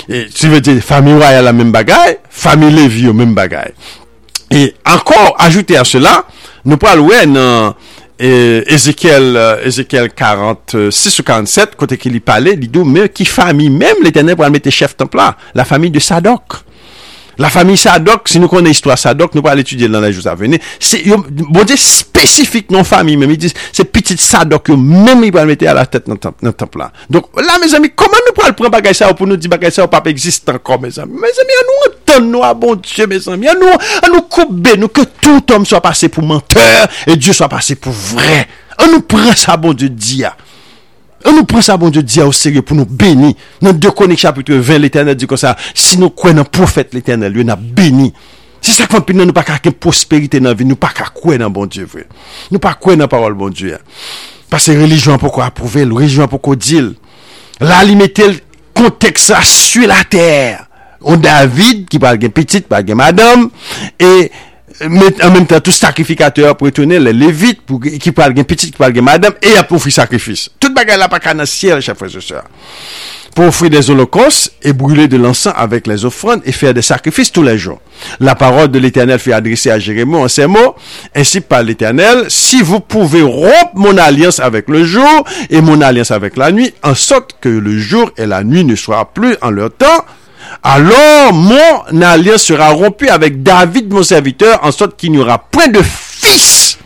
[0.08, 3.72] Et tu veux dire, famille royale la même bagaille, famille Lévi la même bagaille.
[4.50, 6.24] Et encore, ajouté à cela,
[6.64, 7.74] nous parlons, ouais, non,
[8.18, 13.26] E, Ezekiel, Ezekiel 46 euh, ou 47, kote ki li pale, li dou, me ki
[13.28, 16.62] fami, mem l'Eternel pou al mette chef templa, la fami de Sadok.
[17.38, 20.34] La famille Sadok, si nous connaissons l'histoire Sadok, nous allons l'étudier dans les jours à
[20.34, 20.58] venir.
[20.80, 25.44] C'est, bon Dieu, spécifique non famille, même, il dit, c'est petite Sadok, même il va
[25.44, 26.92] mettre à la tête dans le temple là.
[27.10, 29.86] Donc, là, mes amis, comment nous pouvons prendre bagage ça pour nous dire bagage ça
[29.86, 31.12] pas existe encore, mes amis?
[31.12, 33.48] Mes amis, à nous entendre nous à bon Dieu, mes amis.
[33.48, 37.32] À nous, à nous couper, nous, que tout homme soit passé pour menteur et Dieu
[37.32, 38.48] soit passé pour vrai.
[38.78, 40.36] On nous prend ça, bon Dieu, dire.
[41.26, 43.34] On nous prend ça, bon Dieu, dit au sérieux pour nous bénir.
[43.60, 46.94] Dans 2 Chroniques chapitre 20, l'Éternel dit comme ça, si nous croyons dans le prophète,
[46.94, 48.12] l'Éternel, lui, nous béni.
[48.60, 51.38] C'est ça qu'on peut nous pas qu'à prospérité dans la vie, nous pas qu'à croire
[51.38, 52.04] dans bon Dieu, frère.
[52.50, 53.76] Nous pas croire dans la parole, bon Dieu.
[54.48, 56.92] Parce que religion pour quoi approuver, religion pour quoi dire.
[57.60, 58.36] La limite, le
[58.72, 60.66] contexte, sur la terre.
[61.02, 63.50] On David, qui parle de petite, parle de madame,
[63.98, 64.30] et
[64.80, 67.60] e en menm tan tout sakrifikateur pou etounen le levit,
[68.02, 70.48] ki pal gen petit, ki pal gen madame, e ap oufri sakrifis.
[70.60, 72.44] Tout bagay la pa kanasyer, chèfre se sèr.
[73.36, 77.30] pour offrir des holocaustes et brûler de l'encens avec les offrandes et faire des sacrifices
[77.30, 77.80] tous les jours.
[78.18, 80.74] La parole de l'Éternel fut adressée à Jérémie en ces mots,
[81.14, 86.12] ainsi par l'Éternel, si vous pouvez rompre mon alliance avec le jour et mon alliance
[86.12, 89.50] avec la nuit, en sorte que le jour et la nuit ne soient plus en
[89.50, 90.06] leur temps,
[90.62, 95.68] alors mon alliance sera rompue avec David, mon serviteur, en sorte qu'il n'y aura point
[95.68, 96.78] de fils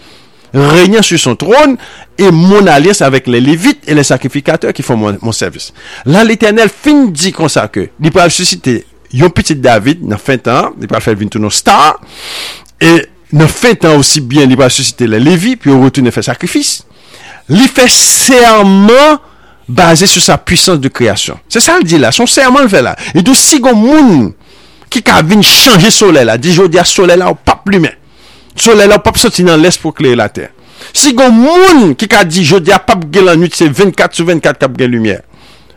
[0.52, 1.76] régnant sur son trône
[2.18, 5.72] et mon alliance avec les Lévites et les sacrificateurs qui font mon, service.
[6.04, 8.84] Là, l'Éternel fin dit comme ça que il peut susciter
[9.20, 12.00] un petit David dans fin temps, il peut faire venir nos stars
[12.80, 16.84] et dans fin temps aussi bien, il peut susciter les Lévites puis retourner faire sacrifice.
[17.48, 19.18] Il fait serment
[19.70, 21.38] basé sur sa puissance de création.
[21.48, 22.12] C'est ça le dit là.
[22.12, 22.96] Son serment le fait là.
[23.14, 24.32] Il dit si gon moun
[24.90, 27.94] qui ka vin changer soleil là, dit jodi a soleil là ou pas lumière.
[28.56, 30.50] Soleil là ou pas sorti dans l'est pour créer la terre.
[30.92, 34.26] Si gon moun qui ka dit jodi a pas gen la nuit, c'est 24 sur
[34.26, 35.22] 24 k'ap gen lumière.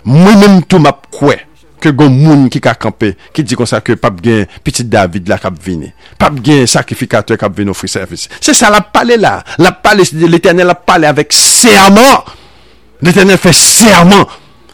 [0.04, 1.36] Moi même tout m'a quoi
[1.80, 5.28] que gon moun qui ka camper, qui dit comme ça que pas gen petit David
[5.28, 5.92] là k'ap vini.
[6.18, 8.28] Pas gen sacrificateur k'ap vini offrir service.
[8.42, 9.44] C'est ça la parler là.
[9.60, 12.24] La parler l'Éternel a parlé avec serment.
[13.04, 14.26] l'Eternel fè serman.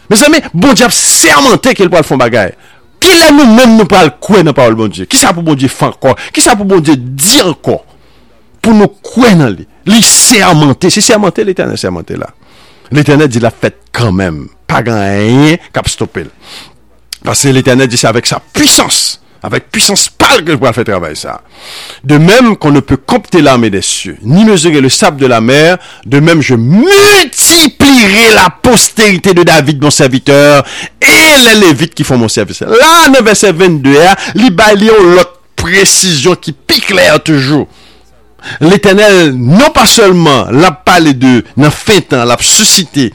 [0.09, 2.53] Mes amè, bon Diyo ap sermante ke l pou al fon bagay.
[2.99, 5.07] Ki lè nou mèm nou pou al kwen nan parol bon Diyo.
[5.09, 6.17] Ki sa pou bon Diyo fan ankon.
[6.33, 7.83] Ki sa pou bon Diyo di ankon.
[8.59, 9.67] Pou nou kwen nan li.
[9.89, 10.91] Li sermante.
[10.93, 12.31] Si sermante, l'Eternel sermante la.
[12.91, 14.43] L'Eternel di la fèt kanmèm.
[14.69, 16.29] Pa gan yè kap stopel.
[17.25, 19.19] Pase l'Eternel di sa avèk sa pwisans.
[19.43, 21.39] Avèk puissance pal ke pou al fè travèl sa.
[22.03, 25.39] De mèm kon ne peut compter l'armée des cieux, ni mesurer le sable de la
[25.39, 30.65] mer, de mèm je multiplierai la postérité de David, mon serviteur,
[31.01, 32.61] et les lévites qui font mon service.
[32.61, 33.95] La, 9 verset 22,
[34.35, 37.67] li bali ou l'autre précision qui pique l'air toujours.
[38.61, 43.09] L'Eternel non pa seulement la pale de nan feytan la susite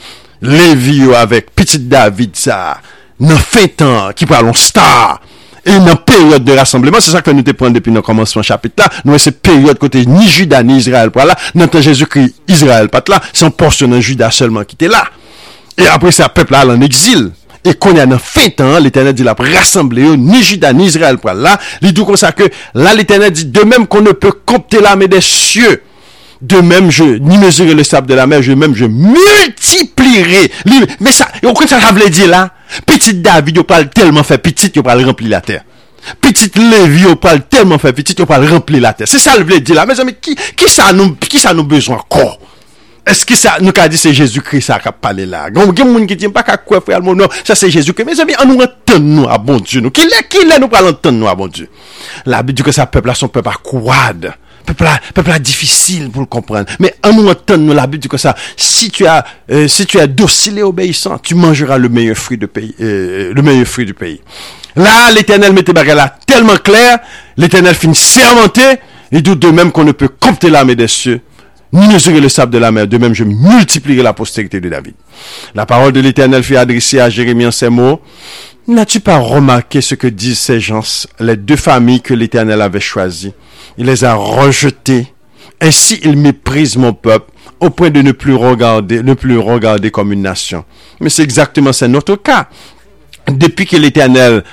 [0.44, 2.76] Levi yo avek Petit David sa
[3.24, 5.22] nan feytan ki pralon star
[5.64, 8.76] E nan peryode de rassembleman Se sa ke nou te pren depi nan komanseman chapit
[8.80, 12.28] la Nou e se peryode kote ni juda ni Israel prala Nan te Jezu kri
[12.50, 15.06] Israel pat la Se an porsyon nan juda selman ki te la
[15.76, 17.30] E apre se a pepl la lan exil.
[17.64, 21.32] E kon ya nan feytan, l'Eternel di la rassemble yo, ni juda, ni Israel pou
[21.32, 24.82] la, li dou kon sa ke, la l'Eternel di, de mem kon ne pe kompte
[24.84, 25.78] la me de sye,
[26.44, 30.82] de mem je, ni mesure le sable de la mer, je mem je multiplire, li,
[31.00, 32.50] me sa, yo kon sa javle di la,
[32.88, 35.62] Petit David yo pral telman fe petit yo pral rempli la ter.
[36.20, 39.08] Petit Levi yo pral telman fe petit yo pral rempli la ter.
[39.10, 42.00] Se sa l vle di la, me zan mi ki, ki sa nou, nou bezon
[42.12, 42.34] kon?
[43.04, 45.50] Eski sa nou ka di se Jésus-Christ sa kap pale la?
[45.52, 48.08] Gon gen moun ki di mpa ka kwe fwe al moun nou, sa se Jésus-Christ.
[48.08, 49.92] Me zan mi an nou enten nou a bon Diyo nou.
[49.94, 51.68] Ki le, ki le nou pral enten nou a bon Diyo?
[52.32, 54.30] La bi di ke sa pepl la son pepl akwad.
[54.64, 56.78] Pepla, pepla difisil pou l'komprende.
[56.80, 59.18] Me an nou reten nou la bi di ke sa, si tu a,
[59.68, 62.74] si tu a docile et obéissant, tu mangera le meilleur fruit du pays.
[62.78, 64.20] Le meilleur fruit du pays.
[64.76, 66.96] La, l'Eternel mette bagay la telman kler,
[67.36, 68.58] l'Eternel fin sermente,
[69.12, 71.20] et dout de mèm kon ne peut compter l'âme des cieux.
[71.74, 74.94] ni mesurer le sable de la mer, de même je multiplierai la postérité de David.
[75.54, 78.00] La parole de l'Éternel fut adressée à Jérémie en ces mots.
[78.68, 83.32] N'as-tu pas remarqué ce que disent ces gens, les deux familles que l'Éternel avait choisies?
[83.78, 85.12] Il les a rejetées.
[85.60, 90.12] Ainsi, il méprise mon peuple au point de ne plus regarder, ne plus regarder comme
[90.12, 90.64] une nation.
[91.00, 92.48] Mais c'est exactement ça notre cas.
[93.28, 94.44] Depuis que l'Éternel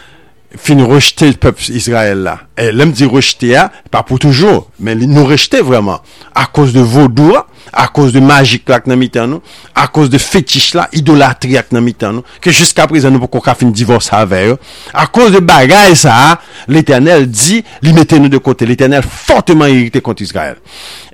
[0.58, 2.40] fin rejeter le peuple Israël là.
[2.58, 6.02] Et l'homme dit rejeter, hein, pas pour toujours, mais nous rejeter vraiment.
[6.36, 7.36] À cause de vaudou,
[7.74, 9.42] à cause de magique là, nous,
[9.76, 11.64] à cause de fétiche là, idolâtrie là,
[12.12, 14.58] nous, que jusqu'à présent nous pouvons pas faire divorce avec eux.
[14.94, 18.66] À cause de bagaille ça, l'éternel dit, lui mettez-nous de côté.
[18.66, 20.58] L'éternel fortement irrité contre Israël.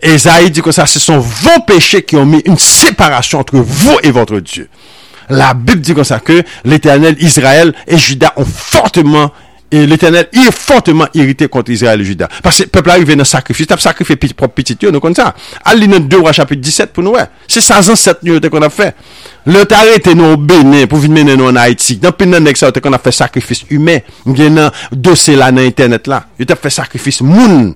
[0.02, 3.58] Et Isaïe dit que ça, ce sont vos péchés qui ont mis une séparation entre
[3.58, 4.70] vous et votre Dieu.
[5.30, 9.32] La Bible dit comme ça que l'éternel Israël et Judas ont fortement
[9.70, 12.30] et l'Éternel est fortement irrité contre Israël et Judas.
[12.42, 15.36] Parce que le peuple arrive dans le sacrifice, t'as sacrifié propre petit nous comme ça.
[15.66, 17.12] Allez dans 2 chapitre 17 pour nous.
[17.12, 17.26] ouais.
[17.48, 18.96] C'est ça cette nuit qu'on a fait.
[19.46, 21.98] Le arrêté nous au Bénin pour venir mener nous en Haïti.
[21.98, 24.00] Dans le pays ça qu'on a fait sacrifice humain.
[24.26, 26.26] Il y a un dossier là dans internet là.
[26.40, 27.76] Il a fait sacrifice moun.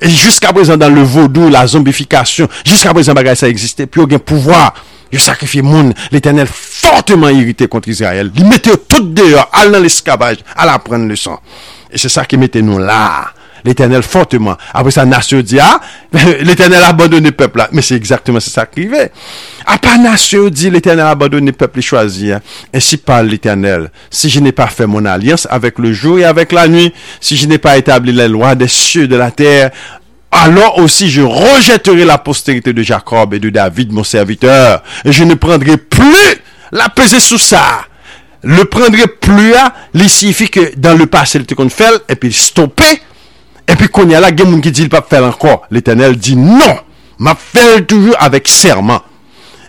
[0.00, 3.86] Et jusqu'à présent dans le vaudou, la zombification, jusqu'à présent ça existait.
[3.86, 4.74] Puis il y a un pouvoir
[5.12, 8.30] Je sacrifie moun, l'Éternel fortement irrité contre Israël.
[8.36, 11.40] Il mettait tout dehors, à dans l'esclavage, la prendre le sang.
[11.90, 13.32] Et c'est ça qui mettait nous là.
[13.64, 14.56] l'Éternel fortement.
[14.72, 15.80] Après ça, nation dit, ah,
[16.40, 17.68] l'Éternel a abandonné le peuple là.
[17.72, 19.12] Mais c'est exactement ça qui arrivait.
[19.66, 22.32] Après nation dit, l'Éternel a abandonné le peuple choisi.
[22.32, 22.40] Hein.
[22.72, 23.90] Ainsi parle l'Éternel.
[24.10, 27.36] Si je n'ai pas fait mon alliance avec le jour et avec la nuit, si
[27.36, 29.70] je n'ai pas établi les lois des cieux de la terre,
[30.30, 35.24] alors aussi je rejetterai la postérité de Jacob et de David, mon serviteur, et je
[35.24, 36.36] ne prendrai plus
[36.72, 37.84] la pesée sous ça.
[38.42, 42.14] Le prendrai plus à, les signifie que dans le passé, il était qu'on fait, et
[42.14, 43.02] puis stopper,
[43.66, 45.66] et puis qu'on y a là, il y a qui dit, il pas faire encore.
[45.70, 46.78] L'éternel dit non,
[47.18, 49.02] m'a fait toujours avec serment.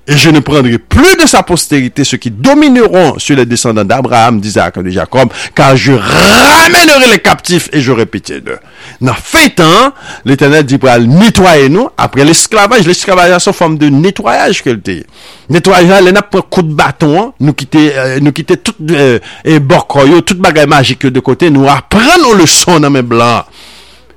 [0.10, 4.40] Et je ne prendrai plus de sa postérité ceux qui domineront sur les descendants d'Abraham,
[4.42, 8.58] d'Isaac et de Jacob, car je ramènerai les captifs et j'aurai pitié d'eux.
[9.02, 9.94] Dans fait temps,
[10.26, 12.88] l'Éternel dit pour nettoyer nous après l'esclavage.
[12.88, 15.04] L'esclavage a son forme de nettoyage qu'elle dit.
[15.48, 19.60] Nettoyage, elle n'a pas coup de bâton, nous quitter, euh, nous quitter tout, euh, et
[19.60, 23.46] borcoyo, toute bagaille magique de côté, nous apprendre nos leçons dans mes blancs.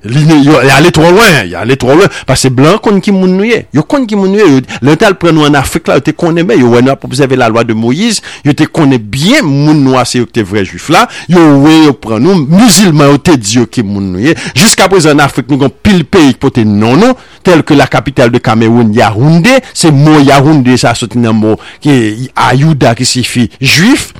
[0.05, 2.07] Il e allé trop loin, e il allé trop loin.
[2.27, 3.65] Parce que blanc compte qui moun nouye.
[3.73, 4.61] Yo kon qui moun nouye.
[4.81, 7.47] L'ental prend nous en Afrique là, yo te connaît bien, yo ouais pour observer la
[7.47, 11.07] loi de Moïse, yo te connaît bien moun noir c'est te vrai juif là.
[11.29, 14.35] Yo wè yo prend nous musulmans yo te dit qui moun nouye.
[14.55, 17.87] Jusqu'à présent en Afrique nous avons pile pays pour te non non, tel que la
[17.87, 23.49] capitale de Cameroun Yaoundé, c'est mot Yaoundé ça sorti dans mot qui Ayuda qui signifie
[23.61, 24.13] juif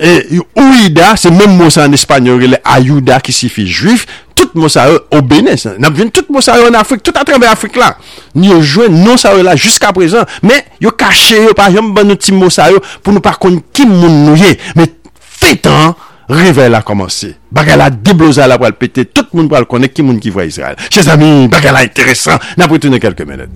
[0.00, 4.06] et Ouida, c'est même mot ça en espagnol, Ayuda qui signifie juif.
[4.38, 7.02] tout moun sa non yo au Benin, nan vin tout moun sa yo en Afrik,
[7.02, 7.96] tout a trembe Afrik la.
[8.38, 11.90] Ni yo jwen non sa yo la jusqu'a prezant, men yo kache yo pa jom
[11.96, 14.54] ban nou ti moun sa yo pou nou par kon ki moun nou ye.
[14.78, 15.96] Men fetan,
[16.28, 17.36] réveil a commencé.
[17.50, 19.04] Bagala a déblosé la le péter.
[19.06, 20.76] Tout le monde va le connaître qui monde qui voit Israël.
[20.90, 22.38] Chers amis, bagala intéressant.
[22.56, 23.48] N'a pas quelques minutes.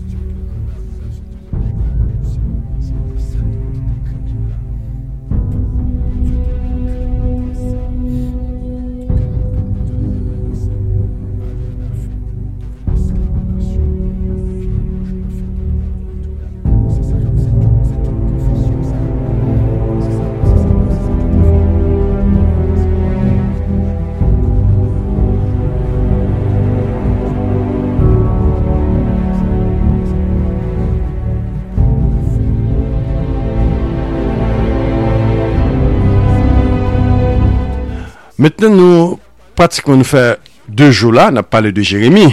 [38.43, 39.21] Mètnen nou
[39.55, 40.33] pratik kon nou fè
[40.67, 42.25] de jou la, nan pale de Jérémy.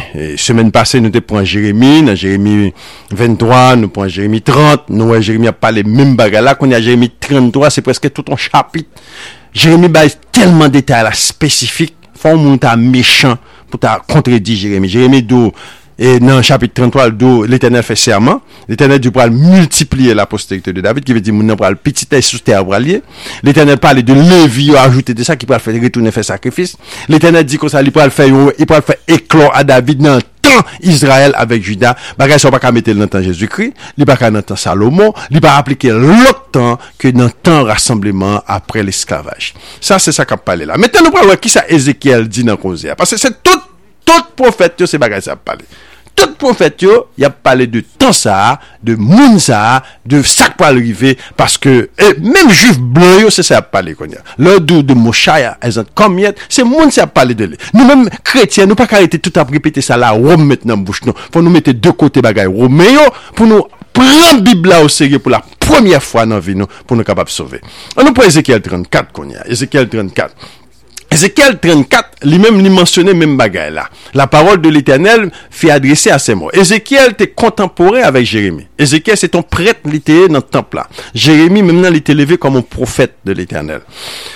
[0.42, 2.72] Semèn pase nou te pran Jérémy, nan Jérémy
[3.14, 6.80] 23, nou pran Jérémy 30, nou wè Jérémy a pale mèm baga la, kon ya
[6.82, 8.88] Jérémy 33, se preske tout an chapit.
[9.54, 13.38] Jérémy baye telman detay la spesifik, fon moun ta mechant
[13.70, 14.90] pou ta kontredi Jérémy.
[14.90, 15.50] Jérémy do...
[16.02, 20.80] et dans chapitre 33 d'où l'Éternel fait serment, l'Éternel dit pour multiplier la postérité de
[20.80, 23.04] David qui veut dire mon pral petit tête sous terre bralier.
[23.44, 26.78] L'Éternel parle de levier ajouter de ça qui pourra faire retourner faire sacrifice.
[27.10, 30.20] L'Éternel dit comme ça il pourra faire il pourra faire éclore à David dans
[30.82, 34.42] Israël avec Juda, bagay sont pas qu'à mettre dans temps Jésus-Christ, li pas qu'à dans
[34.42, 39.54] temps Salomon, li pas appliquer longtemps que dans temps rassemblement après l'esclavage.
[39.82, 40.78] Ça c'est ça qu'a parlé là.
[40.78, 43.60] Maintenant nous parlons qui ça Ézéchiel dit dans cause parce que c'est tout
[44.06, 45.66] tout prophète c'est bagay ça parler.
[46.28, 46.86] tout prophète,
[47.18, 51.90] il a parlé de temps ça, de moun ça, de sac pour arriver, parce que,
[51.98, 55.80] et même juif blanc, c'est ça a parlé, qu'on Le doux de Moshaya, ils e
[55.80, 57.58] ont combien, c'est moun ça a parlé de lui.
[57.74, 61.14] Nous même chrétiens, nous pas arrêter tout à répéter ça là, Rome maintenant, bouche, non.
[61.34, 63.02] Faut nous mettre deux côtés bagaille, Roméo,
[63.36, 66.62] pour nous prendre Bible là au sérieux pour la première fois dans la vie, non,
[66.62, 67.62] nous, pour nous capables de sauver.
[67.96, 70.36] On nous prend Ézéchiel 34, qu'on Ézéchiel 34.
[71.12, 73.90] Ézéchiel 34, lui-même lui mentionnait même bagaille là.
[74.14, 76.52] La parole de l'Éternel fait adresser à ces mots.
[76.54, 78.68] Ézéchiel était contemporain avec Jérémie.
[78.78, 80.88] Ézéchiel c'est ton prêtre littéraire dans le temple là.
[81.16, 83.82] Jérémie maintenant il était élevé comme un prophète de l'Éternel.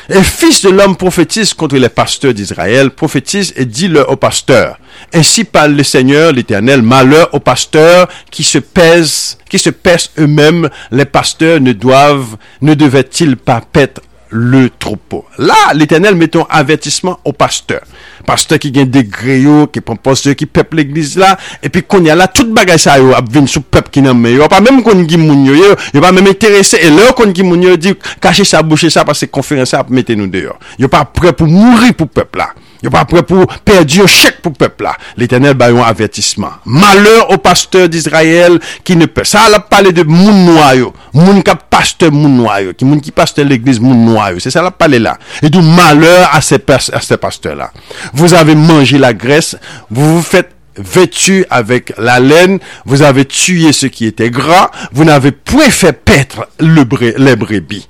[0.10, 4.80] Et fils de l'homme prophétise contre les pasteurs d'Israël, prophétise et dit leur aux pasteurs.
[5.14, 10.70] Ainsi parle le Seigneur, l'Éternel, malheur aux pasteurs qui se pèsent, qui se pèsent eux-mêmes.
[10.92, 14.02] Les pasteurs ne doivent, ne devaient-ils pas paître
[14.34, 15.24] le troupeau.
[15.38, 17.86] La, l'Eternel mette yon avertisman ou pasteur.
[18.26, 22.28] Pasteur ki gen de greyo, ki pon pasteur, ki pep l'eglise la, epi konya la,
[22.32, 24.40] tout bagay sa yo ap vin sou pep ki nan men.
[24.40, 27.34] Yo pa menm kon gi moun yo, yo, yo pa menm interese, e lor kon
[27.36, 30.58] gi moun yo di, kache sa, bouche sa, pase konferansa ap mette nou deyo.
[30.82, 32.50] Yo pa pre pou mouri pou pep la.
[32.84, 34.98] Yo pas prêt pour perdre chèque pour peuple là.
[35.16, 36.52] L'Éternel ba un avertissement.
[36.66, 39.24] Malheur au pasteur d'Israël qui ne peut.
[39.24, 40.94] Ça a parlé de moun noir yo.
[41.14, 42.74] Moun qui pasteur moun noir yo.
[42.74, 45.18] Qui moun qui pasteur l'église moun noir C'est ça la parlé là.
[45.42, 47.72] Et du malheur à ces, pasteurs là.
[48.14, 49.56] Vous avez mangé la graisse.
[49.90, 55.06] Vous vous faites vêtu avec la laine, vous avez tué ce qui était gras, vous
[55.06, 56.84] n'avez point fait paître le
[57.18, 57.88] les brebis.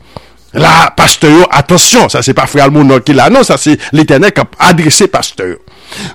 [0.53, 4.41] Là, pasteur, attention, ça c'est pas Frère Almono qui l'a, non, ça c'est l'éternel qui
[4.41, 5.57] a adressé pasteur.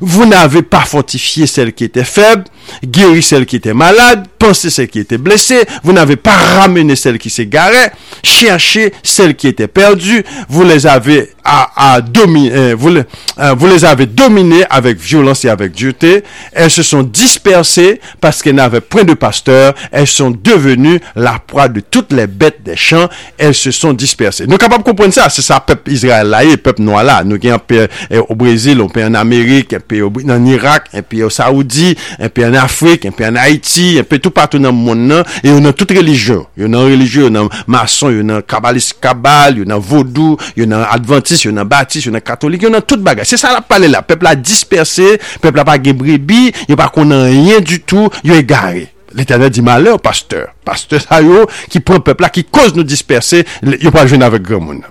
[0.01, 2.45] Vous n'avez pas fortifié celle qui était faible,
[2.85, 7.19] guéri celle qui était malade, pensé celle qui était blessée, vous n'avez pas ramené celle
[7.19, 12.91] qui s'égarait, cherché celle qui était perdue, vous les avez à, à dominer, euh, vous,
[12.91, 13.03] les,
[13.39, 16.23] euh, vous les avez dominées avec violence et avec dureté.
[16.53, 19.75] Elles se sont dispersées parce qu'elles n'avaient point de pasteur.
[19.91, 23.09] Elles sont devenues la proie de toutes les bêtes des champs.
[23.39, 24.45] Elles se sont dispersées.
[24.45, 25.31] Nous sommes capables de comprendre ça.
[25.31, 27.25] C'est ça, peuple Israël là, et peuple noir là.
[27.25, 27.89] Nous un peu
[28.29, 32.45] au Brésil, un peu en Amérique, Meksik, epi yo nan Irak, epi yo Saoudi, epi
[32.45, 35.91] an Afrik, epi an Haiti, epi tout patou nan moun nan, e yo nan tout
[35.91, 36.47] religion.
[36.57, 40.87] Yo nan religion, yo nan mason, yo nan kabalist kabal, yo nan vodou, yo nan
[40.89, 43.29] adventist, yo nan batist, yo nan katolik, yo nan tout bagay.
[43.29, 47.29] Se sa la pale la, pepl la disperse, pepl la pa gebrebi, yo pa konan
[47.29, 48.89] rien du tout, yo e gare.
[49.17, 50.51] L'Eternel di malè ou pasteur.
[50.69, 53.41] Pasteur sa yo ki pren pepla, ki koz nou disperse,
[53.81, 54.83] yo pa jwen avèk gran moun.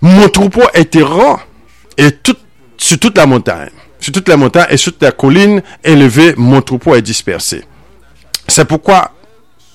[0.00, 1.36] Mon troupeau etè ran,
[1.98, 2.38] et tout,
[2.78, 3.68] sur toute la montagne.
[4.02, 7.64] Sur toute la montagne et sur toute la colline élevée, mon troupeau est dispersé.
[8.48, 9.12] C'est pourquoi,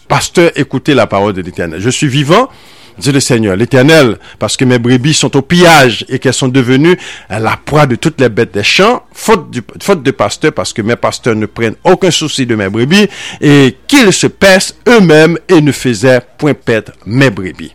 [0.08, 1.80] pasteur, écoutez la parole de l'Éternel.
[1.80, 2.50] Je suis vivant,
[2.98, 6.98] dit le Seigneur, l'Éternel, parce que mes brebis sont au pillage et qu'elles sont devenues
[7.30, 11.36] la proie de toutes les bêtes des champs, faute, de pasteurs, parce que mes pasteurs
[11.36, 13.08] ne prennent aucun souci de mes brebis
[13.40, 17.74] et qu'ils se pèsent eux-mêmes et ne faisaient point perdre mes brebis.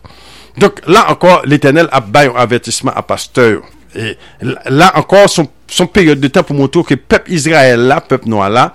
[0.59, 3.63] Donc là encore, l'Éternel a baillé un avertissement à pasteur.
[3.95, 8.29] Et là encore, son, son période de temps pour montrer que peuple Israël là, peuple
[8.29, 8.73] noir là,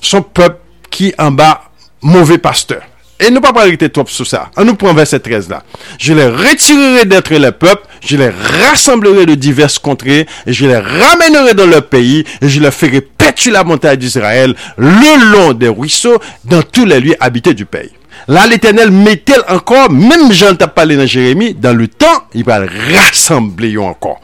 [0.00, 0.58] son peuple
[0.90, 1.62] qui en bas
[2.02, 2.82] mauvais pasteur.
[3.18, 4.50] Et nous pas arrêter trop sur ça.
[4.58, 5.62] On nous prend verset 13 là.
[5.98, 10.76] Je les retirerai d'être le peuple, je les rassemblerai de diverses contrées, et je les
[10.76, 15.68] ramènerai dans leur pays, et je les ferai pétuer la montagne d'Israël, le long des
[15.68, 17.92] ruisseaux, dans tous les lieux habités du pays.
[18.28, 22.60] Là, l'Éternel met-elle encore, même Jean t'a parlé dans Jérémie, dans le temps, il va
[22.92, 24.20] rassembler encore.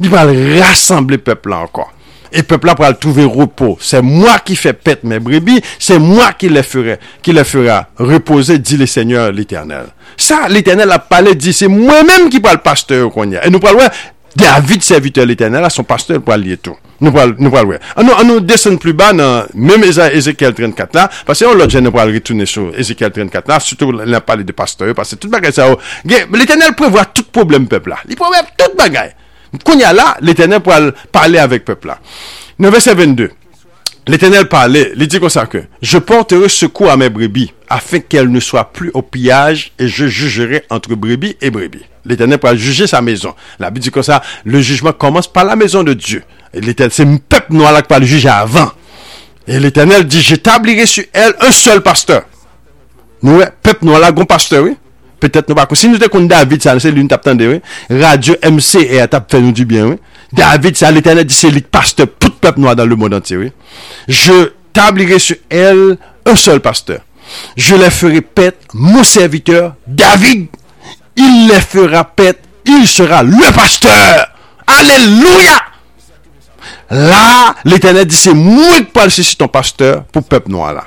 [0.00, 1.96] li pral rassemble pepl la ankon.
[2.30, 3.82] E pepl la pral touve repos.
[3.90, 8.86] Se mwa ki fe pet me brebi, se mwa ki le fera repose, di le
[8.86, 9.90] seigneur l'Eternel.
[10.16, 13.44] Sa, l'Eternel ap pale di, se mwen menm ki pral pasteur kon ya.
[13.44, 13.90] E nou pral wè,
[14.38, 16.78] David serviteur l'Eternel a son pasteur pral liye tou.
[17.02, 17.80] Nou pral, nou pral wè.
[17.96, 21.48] An ah nou, an ah nou desen plus ba nan, mèm Ezekiel 34 la, pasè
[21.48, 24.94] yon lot jen nou pral ritoune sou Ezekiel 34 la, soutou lè pale de pasteur,
[24.94, 25.80] pasè tout bagay sa ou.
[25.80, 26.36] Oh.
[26.36, 28.04] L'Eternel prevoa tout problem pepl la.
[28.06, 29.16] Li prevoa tout bagay.
[29.52, 30.74] Il y là, l'Éternel pour
[31.10, 31.98] parler avec peuple là.
[32.58, 33.30] 9 verset 22.
[34.06, 38.30] L'Éternel parlait, il dit comme ça que je porterai secours à mes brebis afin qu'elles
[38.30, 41.84] ne soient plus au pillage et je jugerai entre brebis et brebis.
[42.04, 43.34] L'Éternel pourra juger sa maison.
[43.58, 46.22] La Bible dit comme ça, le jugement commence par la maison de Dieu.
[46.54, 48.72] L'Éternel, c'est le peuple noir là qui parle le juger avant.
[49.46, 52.22] Et l'Éternel dit, j'établirai sur elle un seul pasteur.
[53.22, 54.64] Nous, peuple noir là, un pasteur.
[55.20, 57.60] peut-être nous pas si nous qu'on David ça c'est l'une tape tendez oui.
[57.90, 59.96] Radio MCR tape fait nous du bien oui.
[60.32, 63.52] David ça l'Éternel dit c'est le pasteur tout peuple noir dans le monde entier oui.
[64.08, 67.00] Je tablirai sur elle un seul pasteur.
[67.56, 70.48] Je les ferai paître mon serviteur David.
[71.16, 74.28] Il les fera paître il sera le pasteur.
[74.66, 75.62] Alléluia!
[76.90, 80.84] Là l'Éternel dit c'est moi qui parle sur ton pasteur pour peuple noir là.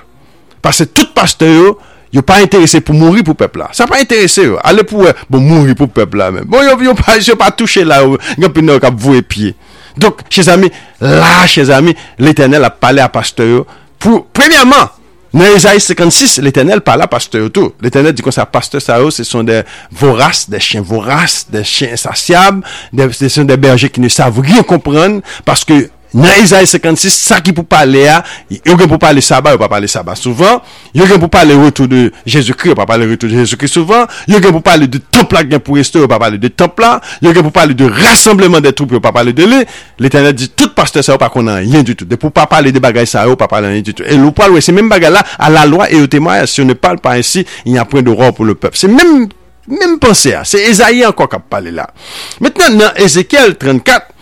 [0.61, 1.75] Parce que tout pasteur
[2.13, 3.71] Yo pa interese pou mouri pou pepla.
[3.73, 4.59] Sa pa interese yo.
[4.61, 6.45] Ale pou eh, bon, mouri pou pepla men.
[6.49, 8.19] Bon, yo, yo, pa, yo pa touche la yo.
[8.37, 9.55] Yo pi nou kap vou e pie.
[9.97, 10.69] Donk, che zami,
[11.01, 13.63] la che zami, l'Eternel ap pale a paste yo.
[14.01, 14.91] Pou, premiyaman,
[15.33, 17.73] nan Ezaïe 56, l'Eternel pale a paste yo tou.
[17.81, 21.63] L'Eternel di kon sa paste sa yo, se son de voras, de chen voras, de
[21.65, 22.61] chen insasyab,
[23.17, 27.55] se son de berje ki ne sav rien kompran, paske Nan Isaïe 56, sa ki
[27.57, 28.19] pou pale ya,
[28.51, 30.59] yo gen pou pale Saba, yo pa pale Saba souvan,
[30.93, 34.37] yo gen pou pale retou de Jésus-Christ, yo pa pale retou de Jésus-Christ souvan, yo
[34.37, 36.93] gen pou pale de temple la gen pou reste, yo pa pale de temple la,
[37.25, 39.63] yo gen pou pale de rassemblement de troupe, yo pa pale de li,
[39.97, 42.69] l'Eternel di, tout pasteur sa yo pa konan yen du tout, de pou pa pale
[42.75, 44.91] de bagay sa yo, pa pale yen du tout, et lou pale wè, se men
[44.91, 47.73] bagay la, a la loi et au témoignage, si on ne parle pas ainsi, il
[47.73, 49.27] n'y a point d'aurore pour le peuple, se men,
[49.67, 51.89] men pensé, se Isaïe anko kap pale la.
[52.39, 54.12] Maintenant, nan Ezekiel 34,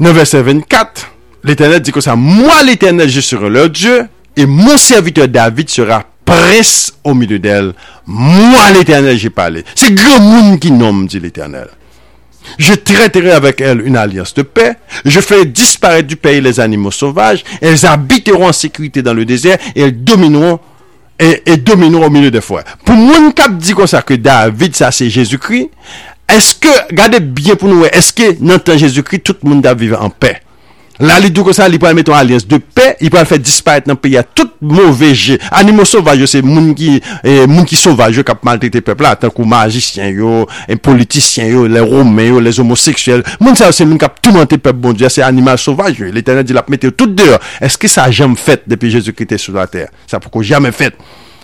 [0.00, 1.12] 9 verset 24,
[1.44, 6.04] l'Éternel dit que ça, moi l'Éternel, je serai leur Dieu, et mon serviteur David sera
[6.24, 7.74] prince au milieu d'elle.
[8.06, 9.62] Moi l'Éternel, j'ai parlé.
[9.74, 11.68] C'est grand monde qui nomme, dit l'Éternel.
[12.58, 14.76] Je traiterai avec elle une alliance de paix.
[15.04, 17.44] Je ferai disparaître du pays les animaux sauvages.
[17.60, 20.58] Elles habiteront en sécurité dans le désert et elles domineront
[21.20, 22.64] et, domineront au milieu des forêts.
[22.84, 25.68] Pour mon cap dit comme ça que David, ça c'est Jésus-Christ.
[26.36, 30.12] eske, gade byen pou nou we, eske nan tan Jezoukri, tout moun da vive an
[30.12, 30.36] pe.
[31.00, 33.28] La li dou kon sa, li pou al meton alians de pe, li pou al
[33.28, 37.64] fè disparèt nan pe, ya tout mouveje, animo sovaj yo, se moun ki, eh, moun
[37.68, 40.42] ki sovaj yo kap maltrete pepla, tan kou magicien yo,
[40.84, 44.76] politisyen yo, le romè yo, les homoseksuel, moun sa yo se moun kap toumante pep
[44.76, 47.40] bon diya, se animal sovaj yo, l'Eternel di la pou mette yo tout deyo.
[47.64, 49.88] Eske sa jam fèt depi Jezoukri te sou la ter?
[50.10, 51.00] Sa pou kon jam fèt.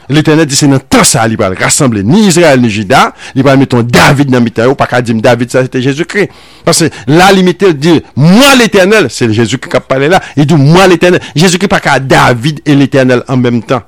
[0.08, 3.58] L'Eternel di se nan tan sa li pral rassemble ni Israel ni Jida, li pral
[3.58, 6.30] meton David nan mitayou, pa ka dim David sa se te Jésus-Christ.
[6.64, 11.20] Parce la limite di, moi l'Eternel, se Jésus-Christ kap pale la, il di moi l'Eternel,
[11.34, 13.82] Jésus-Christ pa ka David et l'Eternel en même temps.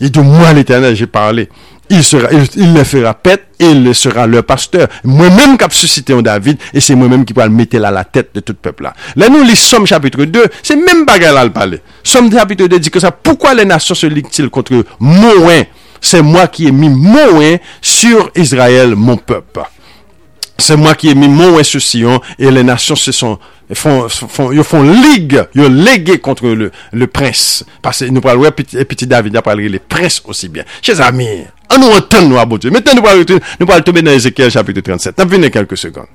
[0.00, 1.48] Il di moi l'Eternel, j'ai parlé.
[1.92, 4.88] Il le fera pète et il sera leur pasteur.
[5.04, 8.04] Moi-même qui suscité en David et c'est moi-même qui peux le mettre là à la
[8.04, 8.94] tête de tout peuple là.
[9.16, 11.80] Là, nous, les Somme chapitre 2, c'est même bagarre là le parler.
[12.02, 15.64] Somme chapitre 2 dit que ça, pourquoi les nations se liguent-ils contre Moïn?
[16.00, 19.60] C'est moi qui ai mis Moïn sur Israël, mon peuple.
[20.58, 23.38] C'est moi qui ai mis Moïn sur Sion et les nations se sont
[23.74, 27.64] font, font, ils font ligue, ils légué contre le, le prince.
[27.80, 30.64] Parce que nous parlons, petit, petit David a parlé les princes aussi bien.
[30.82, 31.44] Chers amis,
[31.74, 32.58] on nous entend, nous, à bon.
[32.70, 35.18] Maintenant, nous parlons tomber dans Ézéchiel chapitre 37.
[35.18, 36.06] Nous venez quelques secondes.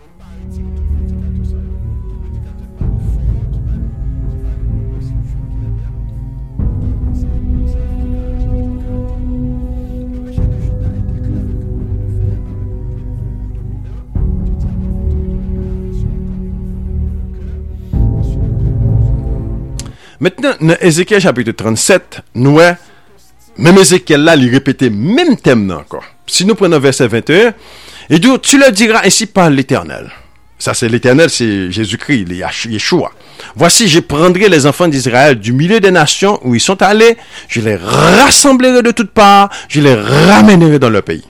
[20.19, 22.59] Maintenant, dans Ézéchiel chapitre 37, nous
[23.57, 26.03] même Ézéchiel là, il répétait même thème encore.
[26.27, 27.53] Si nous prenons verset 21,
[28.09, 30.09] il dit, tu le diras ainsi par l'Éternel.
[30.59, 32.27] Ça, c'est l'Éternel, c'est Jésus-Christ,
[32.65, 33.11] Yeshua.
[33.55, 37.15] Voici, je prendrai les enfants d'Israël du milieu des nations où ils sont allés,
[37.47, 41.23] je les rassemblerai de toutes parts, je les ramènerai dans leur pays.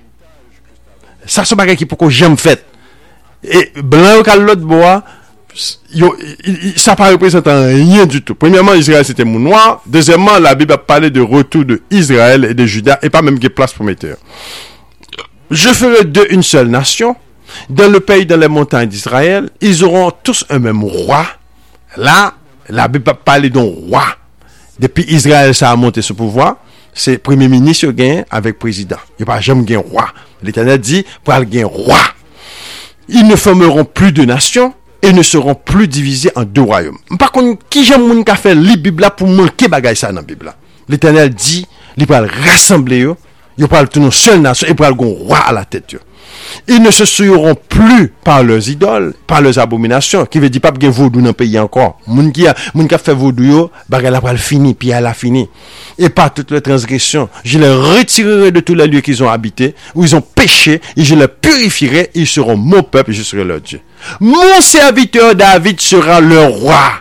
[1.25, 2.65] Ça, c'est ce qui pourquoi j'aime fait.
[3.43, 5.03] Et blanc au l'autre bois,
[5.57, 8.35] ça ne représente rien du tout.
[8.35, 9.81] Premièrement, Israël c'était mon noir.
[9.85, 13.39] Deuxièmement, la Bible a parlé de retour de Israël et de Juda et pas même
[13.39, 14.17] de place prometteur.
[15.49, 17.15] Je ferai d'eux une seule nation.
[17.69, 21.25] Dans le pays, dans les montagnes d'Israël, ils auront tous un même roi.
[21.95, 22.33] Là,
[22.69, 24.03] la Bible a parlé d'un roi.
[24.77, 26.57] Depuis Israël, ça a monté ce pouvoir.
[26.93, 28.97] C'est premier ministre gain avec président.
[29.17, 30.09] Il n'y a pas jamais un roi.
[30.43, 31.99] L'Éternel dit, pour un roi.
[33.07, 36.97] Ils ne formeront plus de nations et ne seront plus divisés en deux royaumes.
[37.19, 40.55] Par contre, qui j'aime mon café li Bibla pour manquer bagaille ça dans Bibla.
[40.89, 41.65] L'Éternel dit,
[41.97, 43.15] il va rassembler eux,
[43.57, 45.95] il va tout une seule nation et il va un roi à la tête
[46.67, 50.71] Ils ne se souilleront plus par leurs idoles, par leurs abominations, qui veut dire pas
[50.71, 51.99] que vaudou dans le pays encore.
[52.07, 55.49] Moun qui a, moun qui a fait vaudou bagay la fini, puis elle a fini.
[55.97, 59.75] Et par toutes les transgressions, je les retirerai de tous les lieux qu'ils ont habités,
[59.95, 63.43] où ils ont péché, et je les purifierai, ils seront mon peuple, et je serai
[63.43, 63.79] leur Dieu.
[64.19, 66.91] Mon serviteur David sera le roi.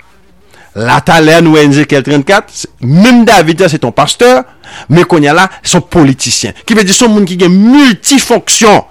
[0.78, 4.44] La talerne ou Ezekiel 34, même David, c'est ton pasteur,
[4.90, 6.52] mais qu'on y a là, son politicien.
[6.66, 8.84] Qui veut dire son monde qui a multifonction.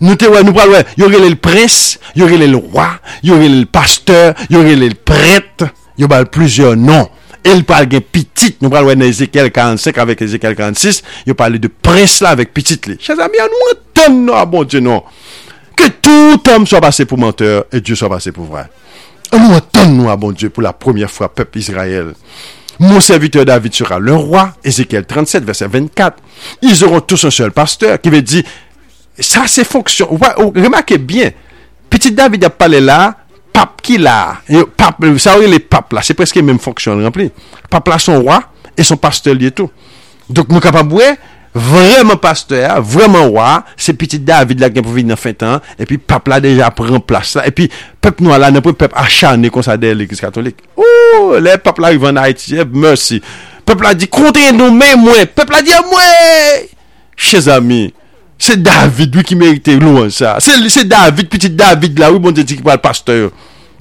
[0.00, 3.48] Nous te nous parlons, il y aurait le prince, y aurait le roi, y aurait
[3.48, 5.66] le pasteur, y aurait le prêtre,
[5.98, 7.08] y aurait plusieurs noms.
[7.44, 11.58] Et il parle de petit, nous parlons dans Ézéchiel 45 avec Ézéchiel 46, il parle
[11.58, 12.78] de prince là avec petit.
[12.98, 15.02] Chers amis, nous entendons, ah bon Dieu, non.
[15.76, 18.64] Que tout homme soit passé pour menteur et Dieu soit passé pour vrai.
[19.32, 22.14] Nous entendons, ah bon Dieu, pour la première fois, peuple Israël.
[22.78, 24.54] Mon serviteur David sera le roi.
[24.64, 26.16] Ézéchiel 37, verset 24.
[26.62, 28.42] Ils auront tous un seul pasteur qui veut dire
[29.18, 30.20] Sa se fonksyon.
[30.56, 31.34] Remakè bien.
[31.90, 33.00] Petit David ap pale la,
[33.54, 34.38] pap ki la.
[34.78, 36.04] Pap, sa ou e le pap la.
[36.06, 37.30] Se preske menm fonksyon rempli.
[37.72, 38.38] Pap la son roi,
[38.76, 39.72] e son pasteur liye tou.
[40.30, 41.14] Dok mou kapab wè,
[41.50, 45.86] Vreman pasteur, vreman wwa Se piti David la gen pou vin nan fin tan E
[45.88, 47.66] pi pap la deja pren plas la E pi
[47.98, 52.20] pep nou ala nan pou pep achane Konsadeye l'Eglise Katolik Ou, le pep la rivan
[52.22, 53.18] Haiti, eh, mersi
[53.66, 56.70] Pep la di konten nou men mwen Pep la di a ah, mwen
[57.18, 57.88] Che zami
[58.40, 60.38] Se David wè ki merite louan sa.
[60.40, 63.30] Se David, piti David la wè bon te di ki pal pasteur.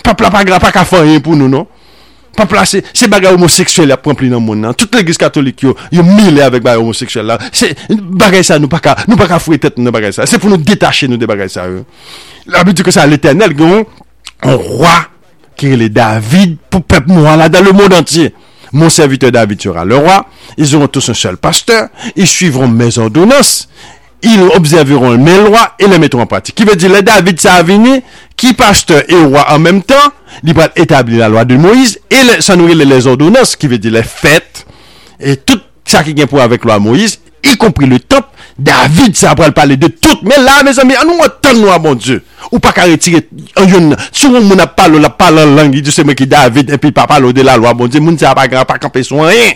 [0.03, 1.67] Papla pa gra pa ka fanyen pou nou non.
[2.37, 4.75] Papla se, se bagay homoseksuel ap pranpli nan moun nan.
[4.77, 7.39] Tout l'eglis katolik yo, yo mile avèk bagay homoseksuel la.
[7.55, 10.27] Se bagay sa nou pa ka, nou pa ka fwe tèt nou bagay sa.
[10.29, 11.85] Se pou nou detache nou de bagay sa yo.
[12.51, 13.87] La bi di ke sa l'Eternel gwen,
[14.47, 14.99] an roi
[15.59, 18.31] ki le David pou pep mou ala dan le moun antye.
[18.71, 20.25] Mon serviteur David sera le roi.
[20.57, 21.89] Ils auront tous un seul pasteur.
[22.15, 23.67] Ils suivront mes ordonnances.
[24.21, 26.55] ils observeront mes lois et les mettront en pratique.
[26.55, 28.01] Qui veut dire, les David Savini,
[28.35, 29.95] qui pasteur et roi en même temps,
[30.43, 33.77] il va établir la loi de Moïse et les, ça nourrit les ordonnances, qui veut
[33.77, 34.65] dire les fêtes
[35.19, 38.27] et tout ça qui vient pour avec loi Moïse, y compris le temple.
[38.57, 40.17] David, ça va parler de tout.
[40.23, 42.23] Mais là, mes amis, nous attendons à mon Dieu.
[42.51, 43.95] Ou pas qu'à retirer un yon.
[44.11, 46.77] Si on n'a pas la parle en langue, il dit c'est moi qui David, et
[46.77, 49.23] puis pas parler de la loi, mon Dieu, mon Dieu, pas, grand, pas camper sur
[49.23, 49.53] rien.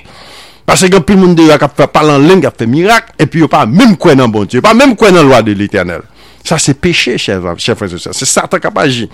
[0.66, 3.42] Parce que plus le monde a fait parler en langue, a fait miracle, et puis
[3.42, 6.02] il pas même quoi dans bon Dieu, pas même quoi dans la loi de l'éternel.
[6.46, 8.14] Ça, c'est péché, chers frères et sœurs.
[8.14, 9.10] C'est Satan qui a agi.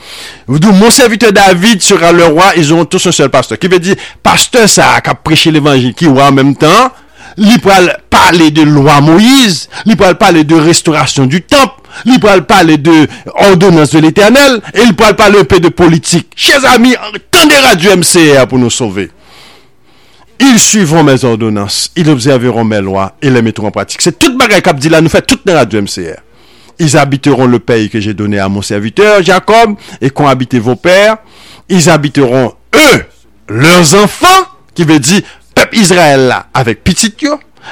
[0.47, 3.60] Mon serviteur David sera le roi, ils ont tous un seul pasteur.
[3.60, 6.91] Qui veut dire, pasteur, ça, qui a prêché l'évangile, qui roi en même temps,
[7.38, 7.70] il peut
[8.10, 11.76] parler de loi Moïse, il peut parler de restauration du temple,
[12.06, 16.30] il peut parler de ordonnance de l'éternel, et il peut parler un peu de politique.
[16.36, 19.12] Chers amis, attendez du MCR pour nous sauver.
[20.40, 24.02] Ils suivront mes ordonnances, ils observeront mes lois et les mettront en pratique.
[24.02, 26.22] C'est toute bagaille qu'a dit là, nous fait toute la radio MCR.
[26.80, 30.78] Ils habiteront le pays que j'ai donné à mon serviteur Jacob et qu'ont habité vos
[30.78, 31.18] pères.
[31.68, 33.06] Ils habiteront eux,
[33.50, 35.22] leurs enfants, qui veut dire
[35.54, 37.14] peuple Israël là, avec petit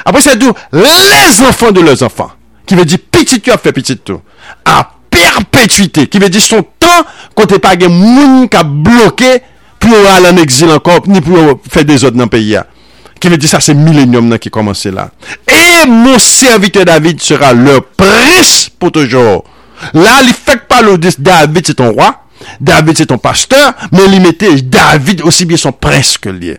[0.03, 2.31] Après, c'est tout, les enfants de leurs enfants,
[2.65, 4.19] qui veut dire petit a fait petit tout.
[4.65, 9.41] À perpétuité, qui veut dire son temps, quand t'es pas moun qui a bloqué
[9.87, 12.65] pou yo al an exil ankon, ni pou yo fè de zot nan peyi ya.
[13.17, 15.07] Ki ve di sa se millenium nan ki komanse la.
[15.47, 19.41] E mon servite David sera le pres pou toujou.
[19.97, 22.11] La li fèk pa lodis, David se ton roi,
[22.61, 26.57] David se ton pasteur, men li mette David osi bie son pres ke liye.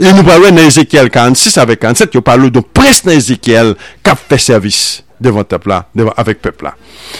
[0.00, 4.20] E nou palwe nan Ezekiel 46 avè 47, yo palwe don pres nan Ezekiel kap
[4.28, 5.02] fè servis.
[5.22, 6.74] Devant peuple là, devant, avec peuple là.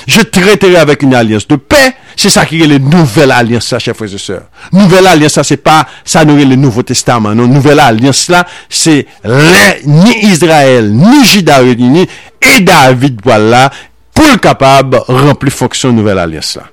[0.07, 1.94] Je traiterai avec une alliance de paix.
[2.16, 4.42] C'est ça qui est la nouvelle alliance, ça, chers frères et sœurs.
[4.72, 7.34] Nouvelle alliance, ça, c'est pas, ça nourrit le Nouveau Testament.
[7.34, 9.07] Non, nouvelle alliance là, c'est
[9.86, 12.07] ni Israël, ni Juda réunis,
[12.40, 13.70] et David, voilà,
[14.12, 16.64] pour le capable, remplir fonction nouvelle alliance là.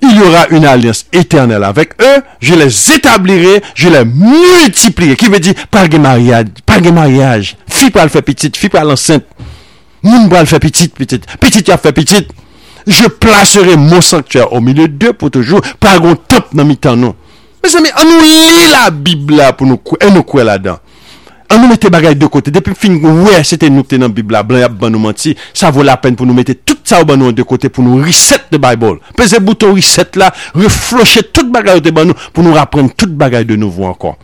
[0.00, 2.22] Il y aura une alliance éternelle avec eux.
[2.40, 5.16] Je les établirai, je les multiplierai.
[5.16, 7.56] Qui veut dire, pas de mariage, pas de mariage.
[7.68, 9.24] Fille pas le faire petite, fille pas l'enceinte.
[10.02, 12.28] Moun bral fait petite, petite, petite a fait petite.
[12.86, 16.96] Je placerai mon sanctuaire au milieu d'eux pour toujours, par contre, top dans mi temps,
[16.96, 17.16] non.
[17.64, 20.78] Mes amis, on nous lit la Bible là pour nous, et nous quoi là-dedans.
[21.50, 22.50] On nous mette bagaille de côté.
[22.50, 25.36] Depuis fin, ouais, c'était nous dans la Bible là, blanc, ban nous menti.
[25.54, 27.84] Ça vaut la peine pour nous mettre tout ça au ban nous de côté pour
[27.84, 29.00] nous reset de Bible.
[29.16, 33.44] Pesez bouton reset là, reflocher toute bagaille de ban nous pour nous apprendre toute bagaille
[33.46, 34.16] de nouveau encore.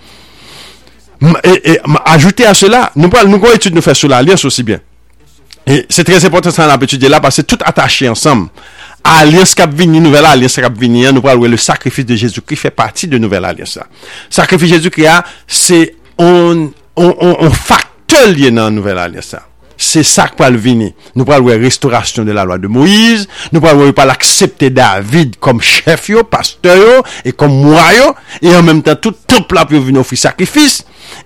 [1.45, 4.81] Et, et ajouter à cela, nous, nous, nous, étude nous faire sur l'alliance aussi bien.
[5.67, 8.49] Et c'est très important ça la petite là parce que tout attaché ensemble.
[9.05, 13.07] Alliance cap vini, nouvelle alliance cap vini, nous parlons le sacrifice de Jésus-Christ fait partie
[13.09, 13.79] de nouvelle alliance.
[14.31, 15.09] Sacrifice Jésus-Christ
[15.47, 19.37] c'est on, on, on, on facteur lié dans nouvelle alliance.
[19.77, 20.93] c'est ça qui va venir.
[21.15, 25.37] Nous parlons de la restauration de la loi de Moïse, nous parlons de l'accepter David
[25.39, 27.83] comme chef, yo, pasteur, et comme moi,
[28.41, 30.85] et en même temps, tout peuple là pour venir offrir sacrifice,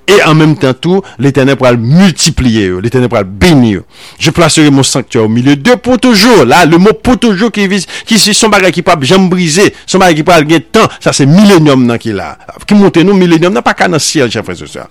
[0.09, 3.83] et en même temps, tout, l'éternel pourra le multiplier, l'éternel pourra le bénir.
[4.19, 6.45] Je placerai mon sanctuaire au milieu d'eux pour toujours.
[6.45, 9.75] Là, le mot pour toujours qui vise, qui c'est son bagage qui peut jamais briser,
[9.87, 12.39] son bagage qui peut gagner temps, ça c'est millénium qui est là.
[12.67, 14.89] Qui monte nous, millénium, n'a pas qu'à dans le ciel, chers frères et sœurs.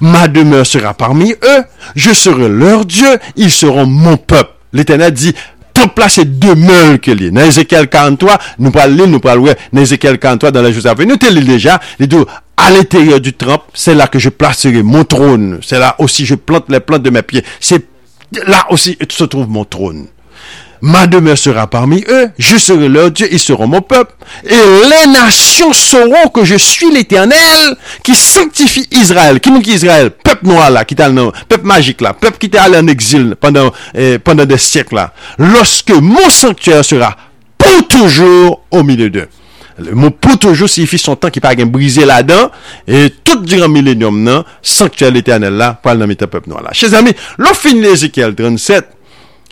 [0.00, 4.50] Ma demeure sera parmi eux, je serai leur Dieu, ils seront mon peuple.
[4.72, 5.34] L'éternel dit,
[5.72, 7.30] temple là, c'est demeure que est.
[7.30, 11.16] Dans Ézéchiel 43, nous parlons, nous parlons, dans Ézéchiel 43, dans la journée à venir,
[11.22, 12.24] nous déjà, les deux,
[12.56, 15.60] à l'intérieur du temple, c'est là que je placerai mon trône.
[15.62, 17.44] C'est là aussi je plante les plantes de mes pieds.
[17.60, 17.86] C'est
[18.46, 20.08] là aussi se trouve mon trône.
[20.80, 24.12] Ma demeure sera parmi eux, je serai leur Dieu, ils seront mon peuple.
[24.44, 29.40] Et les nations sauront que je suis l'Éternel qui sanctifie Israël.
[29.40, 30.10] Qui nous Israël?
[30.10, 30.96] Peuple noir là, qui est
[31.48, 35.12] peuple magique là, peuple qui était allé en exil pendant, eh, pendant des siècles là.
[35.38, 37.16] Lorsque mon sanctuaire sera
[37.56, 39.28] pour toujours au milieu d'eux.
[39.78, 42.50] Le mot pour toujours signifie son temps qui pas brisé là-dedans.
[42.86, 46.70] Et tout durant millénium, non, sanctuaire l'éternel là, pour le peuple noir là.
[46.72, 48.97] Chers amis, l'on finit Ézéchiel 37.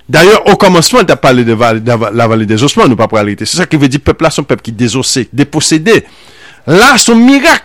[0.09, 3.09] D'ailleurs, au commencement, tu as parlé de, val, de, la vallée des ossements, nous pas
[3.09, 3.45] pour réalité.
[3.45, 6.05] C'est ça qui veut dire peuple là, son peuple qui désossé, dépossédé.
[6.67, 7.65] Là, son miracle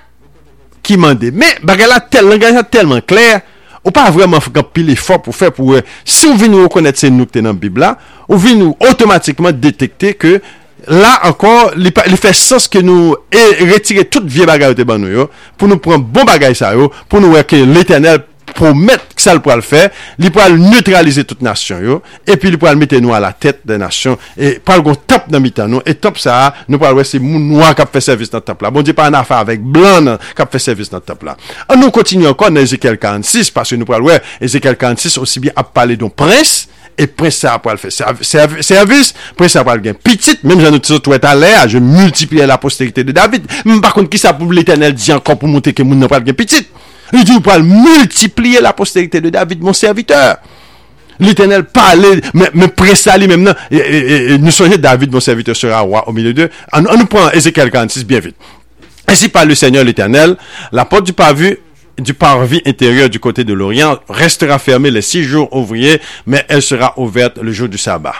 [0.81, 1.31] qui m'a dit.
[1.31, 3.41] Mais, bagala, tel langage tellement clair,
[3.83, 6.99] ou pas vraiment faire pile effort pour faire pour, euh, si on vient nous reconnaître
[6.99, 7.97] c'est nous qui dans la Bible là,
[8.29, 10.41] on vient nous automatiquement détecter que
[10.87, 15.27] là encore, il fait sens que nous retirer toute vieille bagaille de nous,
[15.57, 16.73] pour nous prendre bon bagaille ça,
[17.09, 18.23] pour nous voir que l'éternel
[18.53, 19.87] promette sa l pou al fè,
[20.21, 23.31] li pou al neutralize tout nasyon yo, epi li pou al mette nou a la
[23.33, 26.89] tèt de nasyon, e pal gon top nan mitan nou, e top sa, nou pou
[26.89, 28.73] al wè se moun noua kap fè servis nan top la.
[28.73, 31.37] Bon, di pa an afa avèk blan nan kap fè servis nan top la.
[31.67, 35.45] An nou kontinu ankon nan Ezekiel 46, paske nou pou al wè Ezekiel 46 osi
[35.45, 36.65] bi ap pale don prens,
[36.99, 40.75] e prens sa pou al fè servis, prens sa pou al gen pitit, mèm jan
[40.75, 44.19] nou tisot wè talè, a je multipliè la posterite de David, mèm par kont ki
[44.21, 46.69] sa pou l'Eternel di ankon pou monte ke moun nan pou al gen pitit.
[47.13, 50.37] Il dit pour multiplier la postérité de David mon serviteur
[51.21, 53.53] L'Éternel parlait, mais, mais pressa lui-même.
[53.69, 56.49] Et, nous soyons David, mon serviteur, sera roi au milieu d'eux.
[56.73, 58.35] On, nous prend Ézéchiel 46 bien vite.
[59.07, 60.35] Ainsi par le Seigneur l'Éternel,
[60.71, 61.55] la porte du parvis
[61.99, 66.63] du parvis intérieur du côté de l'Orient restera fermée les six jours ouvriers, mais elle
[66.63, 68.15] sera ouverte le jour du sabbat.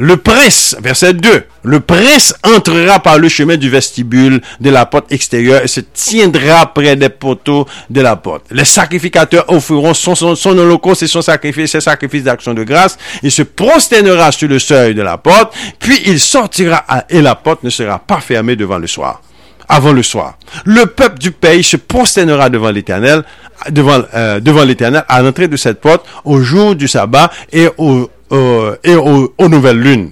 [0.00, 5.12] Le prince, verset 2, le prince entrera par le chemin du vestibule de la porte
[5.12, 8.46] extérieure et se tiendra près des poteaux de la porte.
[8.50, 12.96] Les sacrificateurs offriront son, son, holocauste et son sacrifice, ses sacrifices d'action de grâce.
[13.22, 17.62] Il se prosternera sur le seuil de la porte, puis il sortira et la porte
[17.62, 19.20] ne sera pas fermée devant le soir
[19.68, 20.36] avant le soir.
[20.64, 23.22] Le peuple du pays se prosternera devant l'Éternel,
[23.70, 28.10] devant, euh, devant l'Éternel à l'entrée de cette porte au jour du sabbat et au,
[28.32, 30.10] euh, et aux, nouvelles lunes.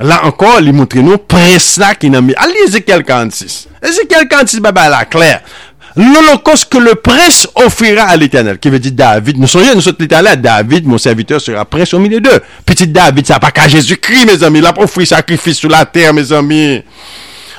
[0.00, 2.34] Là encore, il montre nous prince là qui n'a mis.
[2.36, 3.68] Allez, Ézéchiel 46.
[3.82, 5.40] Ézéchiel 46, bah, bah, là, clair.
[5.96, 9.36] L'holocauste que le prince offrira à l'éternel, qui veut dire David?
[9.38, 10.40] Nous sommes, nous sommes l'éternel.
[10.40, 12.40] David, mon serviteur, sera prince au milieu d'eux.
[12.64, 14.60] Petit David, ça n'a pas qu'à Jésus-Christ, mes amis.
[14.60, 16.82] Il a offrir sacrifice sur la terre, mes amis.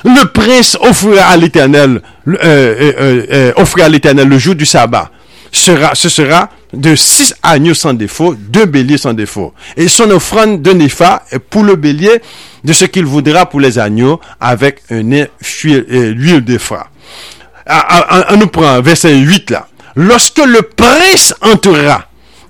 [0.04, 5.10] Le prince offrira à l'éternel, euh, euh, euh, offrira à l'éternel le jour du sabbat.
[5.52, 9.52] Sera, ce sera de six agneaux sans défaut, deux béliers sans défaut.
[9.76, 12.20] Et son offrande de Nepha pour le bélier
[12.64, 16.88] de ce qu'il voudra pour les agneaux avec une huile d'Ephra.
[17.66, 19.66] Ah, ah, on nous prend verset 8 là.
[19.96, 22.06] Lorsque le prince entrera,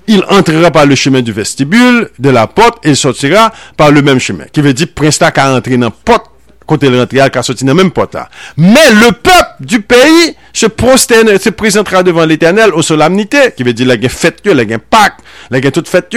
[0.06, 4.18] il entrera par le chemin du vestibule de la porte et sortira par le même
[4.18, 4.44] chemin.
[4.52, 6.26] Qui veut dire, prince là qui a entré dans la porte
[6.70, 7.04] côté le
[7.64, 8.16] dans même porte.
[8.56, 13.72] Mais le peuple du pays se prosterne, se présentera devant l'éternel aux solamnités, qui veut
[13.72, 15.18] dire la fête, la Pâques,
[15.50, 16.16] la toute fête.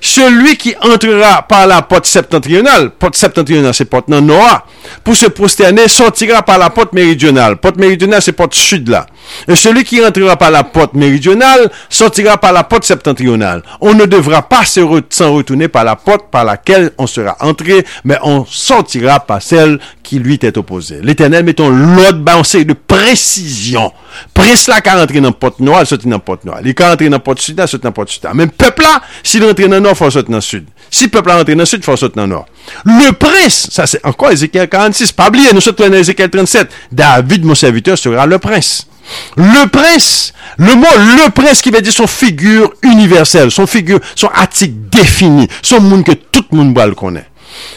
[0.00, 4.64] Celui qui entrera par la porte septentrionale, porte septentrionale c'est porte non Noah,
[5.04, 7.58] pour se prosterner sortira par la porte méridionale.
[7.58, 9.06] Porte méridionale c'est porte sud là.
[9.48, 13.62] Et celui qui entrera par la porte méridionale sortira par la porte septentrionale.
[13.80, 18.18] On ne devra pas s'en retourner par la porte par laquelle on sera entré, mais
[18.22, 21.00] on sortira par celle qui lui est opposée.
[21.02, 23.92] L'Éternel mettons l'autre balancé de précision.
[24.34, 26.58] Prince là qui rentré dans la porte noire, sorti dans la porte noire.
[26.64, 28.22] Il qui rentré dans la porte sud, sorti dans la porte sud.
[28.34, 30.66] Même peuple là, s'il rentre dans le nord, faut sortir dans le sud.
[30.90, 32.46] Si le peuple là rentre dans le sud, faut sortir dans le nord.
[32.84, 36.68] Le prince, ça c'est encore Ézéchiel 46, pas oublier, nous sommes dans Ézéchiel 37.
[36.90, 38.89] David, mon serviteur, sera le prince.
[39.36, 44.28] Le prince, le mot le prince qui veut dire son figure universelle, son figure, son
[44.34, 47.26] attique défini, son monde que tout le monde le connaît.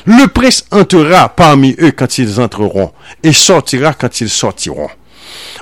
[0.06, 2.92] Le prince entrera parmi eux quand ils entreront
[3.24, 4.90] et sortira quand ils sortiront.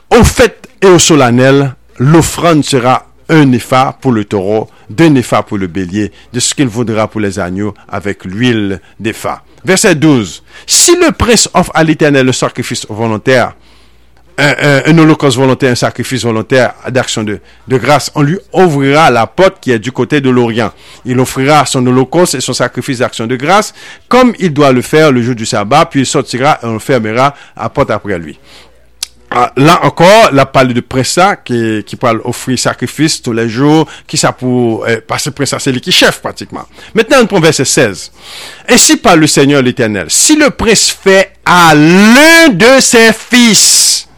[0.10, 5.58] Au fait et au solennel, l'offrande sera un épha pour le taureau, deux épha pour
[5.58, 9.44] le bélier, de ce qu'il voudra pour les agneaux avec l'huile d'épha.
[9.64, 10.44] Verset 12.
[10.66, 13.54] Si le prince offre à l'éternel le sacrifice volontaire,
[14.42, 19.60] un, holocauste volontaire, un sacrifice volontaire d'action de, de grâce, on lui ouvrira la porte
[19.60, 20.72] qui est du côté de l'Orient.
[21.06, 23.74] Il offrira son holocauste et son sacrifice d'action de grâce,
[24.08, 27.36] comme il doit le faire le jour du sabbat, puis il sortira et on fermera
[27.56, 28.40] la porte après lui.
[29.34, 33.88] Ah, là encore, la parle de Pressa qui, qui parle offrir sacrifice tous les jours,
[34.06, 36.68] qui ça pour, parce que Pressa c'est lui qui chef pratiquement.
[36.94, 38.12] Maintenant, on prend verset 16.
[38.68, 40.08] Ainsi parle le Seigneur l'Éternel.
[40.10, 44.10] Si le prince fait à l'un de ses fils,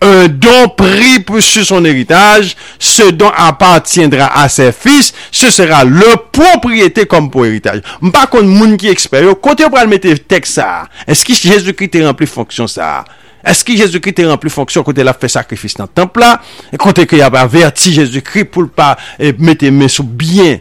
[0.00, 2.56] un don pris sur son héritage.
[2.78, 5.12] Ce don appartiendra à ses fils.
[5.30, 7.80] Ce sera leur propriété comme pour héritage.
[8.12, 10.88] Par contre, moun qui expérimente, côté on le mettre texte ça.
[11.06, 13.04] Est-ce que Jésus-Christ est rempli fonction ça?
[13.46, 16.32] Eski Jezoukrit te rempli fonksyon kote la fe sakrifis nan temple la?
[16.74, 20.58] E kote ke y ap averti Jezoukrit pou l pa eh, mette men sou byen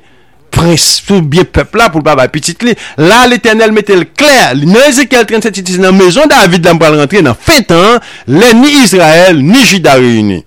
[1.06, 2.76] tout bien peuple là pour pas petite clé.
[2.98, 4.54] Là, l'éternel mettait le clair.
[4.88, 8.84] Ézéchiel 37, il dit, dans maison David, là, pour rentrer dans fin temps, les ni
[8.84, 10.46] Israël, ni Juda réunis.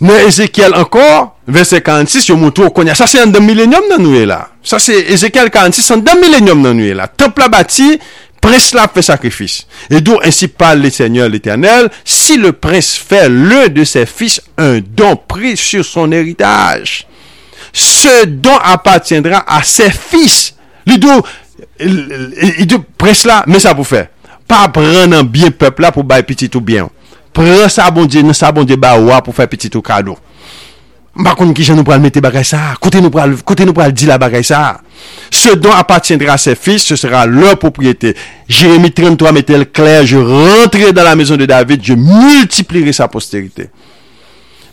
[0.00, 4.02] Dans Ézéchiel encore, verset 46, il montre qu'on a, ça c'est un deux millénium dans
[4.02, 4.48] nous là.
[4.62, 7.06] Ça c'est Ézéchiel 46, c'est un deux millénium dans nous là.
[7.06, 7.98] Temple bâti,
[8.40, 9.66] prince là fait sacrifice.
[9.90, 14.40] Et d'où ainsi parle le Seigneur l'Éternel, si le prince fait l'un de ses fils
[14.56, 17.06] un don pris sur son héritage
[17.72, 20.54] ce don appartiendra à ses fils.
[20.88, 21.22] Li dou,
[21.80, 24.06] li dou, pres la, men sa pou fè.
[24.50, 26.88] Pa pren nan bien pep la pou bay pitit ou bien.
[27.36, 30.16] Pren sa bon diye, nan sa bon diye ba wap pou fè pitit ou kado.
[31.20, 33.92] Mpa kon ki jan nou pral mette bagay sa, kote nou pral, kote nou pral
[33.92, 34.80] di la bagay sa.
[35.30, 38.14] Ce don appartiendra à ses fils, ce sera leur propriété.
[38.48, 43.08] Jérémie 33 mette el clair, je rentrerai dans la maison de David, je multiplierai sa
[43.08, 43.70] postérité.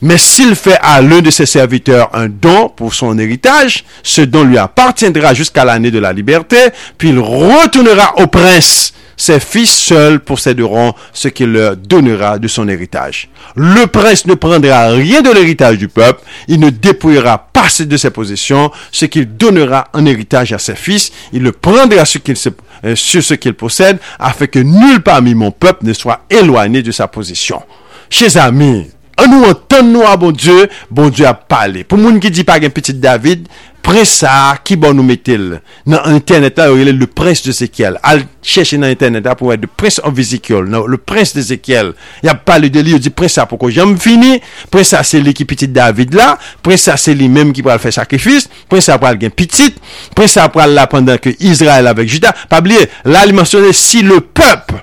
[0.02, 4.44] Mais s'il fait à l'un de ses serviteurs un don pour son héritage, ce don
[4.44, 6.58] lui appartiendra jusqu'à l'année de la liberté,
[6.98, 8.94] puis il retournera au prince.
[9.20, 13.30] Ses fils seuls posséderont ce qu'il leur donnera de son héritage.
[13.56, 18.12] Le prince ne prendra rien de l'héritage du peuple, il ne dépouillera passer de ses
[18.12, 21.12] possessions, ce qu'il donnera en héritage à ses fils.
[21.34, 22.04] Il le prendra
[22.86, 26.92] euh, sur ce qu'il possède, afin que nul parmi mon peuple ne soit éloigné de
[26.92, 27.64] sa position.
[28.12, 28.88] Chers amis,
[29.18, 31.82] An nou an ton nou a bon Diyo, bon Diyo a pale.
[31.88, 33.48] Pou moun ki di pa gen petit David,
[33.88, 34.32] pres sa
[34.68, 35.56] ki bon nou metel.
[35.90, 37.98] Nan internet la, ou yele le pres de Zekiel.
[38.06, 40.68] Al chèche nan internet la pou wè de pres an Ezekiel.
[40.70, 41.94] Nan le pres de Zekiel.
[42.26, 44.38] Ya pale de li, ou di pres sa pou ko jom fini.
[44.74, 46.36] Pres sa se li ki petit David la.
[46.66, 48.52] Pres sa se li menm ki pral fè sakrifis.
[48.70, 49.82] Pres sa pral gen petit.
[50.18, 52.36] Pres sa pral la pandan ke Israel avèk Juda.
[52.52, 54.78] Pabliye, la li mensyonè si le pep.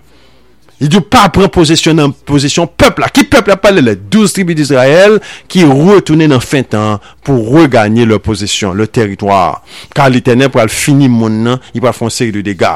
[0.84, 3.08] Il ne pas prendre possession dans possession peuple là.
[3.08, 5.18] Qui peuple a parlé les 12 tribus d'Israël
[5.48, 9.62] qui retournaient dans fin temps pour regagner leur possession, leur territoire.
[9.94, 12.66] Car l'Éternel pour finir mon nom, il va faire une série de dégâts.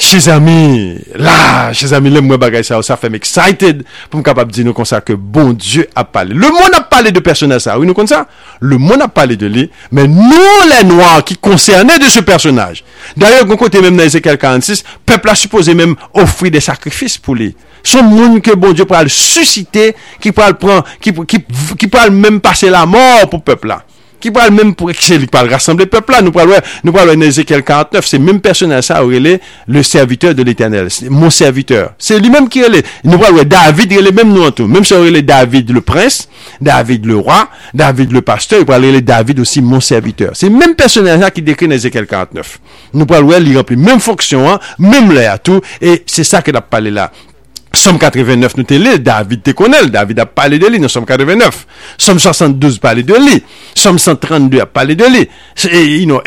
[0.00, 4.22] Chez ami, la, chez ami, lè mwen bagay sa ou, sa fèm excited pou m
[4.24, 6.32] kapap di nou kon sa ke bon Diyo ap pale.
[6.32, 8.22] Le moun ap pale de personaj sa, ou nou kon sa?
[8.64, 12.80] Le moun ap pale de li, men nou lè noir ki konsernè de se personaj.
[13.12, 15.92] Darye, kon kote mèm nan Ezekiel 46, pepl a suppose mèm
[16.24, 17.52] ofri de sakrifis pou li.
[17.84, 23.74] Son moun ke bon Diyo pral susite, ki pral mèm pase la mor pou pepl
[23.74, 23.82] la.
[24.20, 26.20] Ki pral mèm pou ekse li pral rassemble pepla.
[26.24, 28.08] Nou pral wè, nou pral wè nè Ezekiel 49.
[28.08, 29.38] Se mèm personel sa ou relè
[29.70, 30.90] le serviteur de l'Eternel.
[31.08, 31.94] Mon serviteur.
[32.00, 32.82] Se li mèm ki relè.
[33.08, 34.70] Nou pral wè David relè mèm nou an tou.
[34.70, 36.28] Mèm se relè David le prince,
[36.60, 37.42] David le roi,
[37.74, 38.66] David le pasteur.
[38.68, 40.36] Pral relè David osi mon serviteur.
[40.38, 42.58] Se mèm personel sa ki dekri nè Ezekiel 49.
[42.92, 45.64] Nou pral wè li rempli mèm fonksyon an, mèm lè a tou.
[45.80, 47.08] Et se sa ke la pale la.
[47.72, 51.06] Somme 89 nou te li, David te konel, David a pale de li nan Somme
[51.06, 51.60] 89.
[51.96, 53.36] Somme 72 pale de li,
[53.78, 55.22] Somme 132 a pale de li,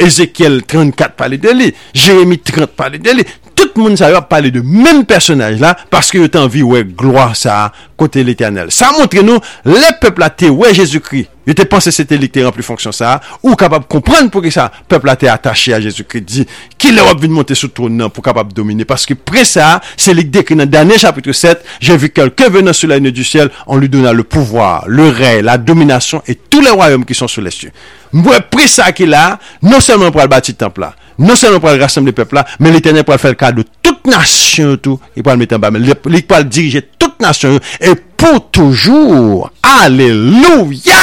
[0.04, 3.28] Ezekiel 34 pale de li, Jeremie 30 pale de li.
[3.64, 7.32] Tout sa yo ap pale de men personaj la Paske yo tan vi we gloa
[7.38, 9.40] sa Kote l'Eternel Sa montre nou
[9.70, 12.96] le pepl la te we Jezoukri Yo te pense se te lik te rempli fonksyon
[12.96, 16.46] sa Ou kapab komprende pou ki sa Pepl la te atache a Jezoukri Di
[16.78, 20.16] ki le wap vin monte sou tron nan pou kapab domine Paske pre sa Se
[20.16, 23.52] lik dekri nan dane chapitre 7 Je vi kelke venan sou la ine du ciel
[23.66, 27.32] On li dona le pouvoir, le rey, la dominasyon Et tout le royom ki son
[27.32, 27.72] sou les cieux.
[28.14, 31.70] Mwen pre sa ki la Non seman pou al bati temple la non seulement pour
[31.70, 35.24] rassembler le peuple là, mais l'éternel pour faire le cadeau de toute nation tout, il
[35.24, 39.52] pour le mettre en bas, mais il pour diriger toute nation et pour toujours.
[39.62, 40.94] Alléluia!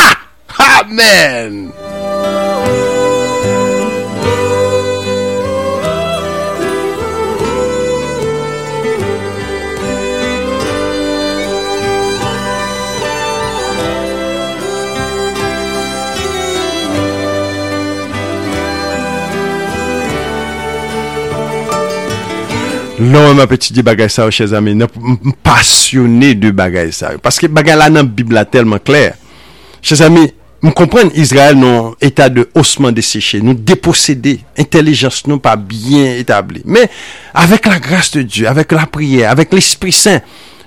[0.58, 1.70] Amen!
[23.01, 27.22] Non, mwen peti di bagay sa ou chèz ame, mwen pasyonè de bagay sa ou.
[27.24, 29.14] Paske bagay la nan Bibla telman kler.
[29.80, 30.26] Chèz ame,
[30.61, 36.18] mwen kompren Israel nou etat de osman de seche, nou deposede, intelijans nou pa bien
[36.20, 36.61] etabli.
[36.68, 36.92] Men,
[37.40, 40.20] avèk la grase de Diyo, avèk la priye, avèk l'Esprit Saint,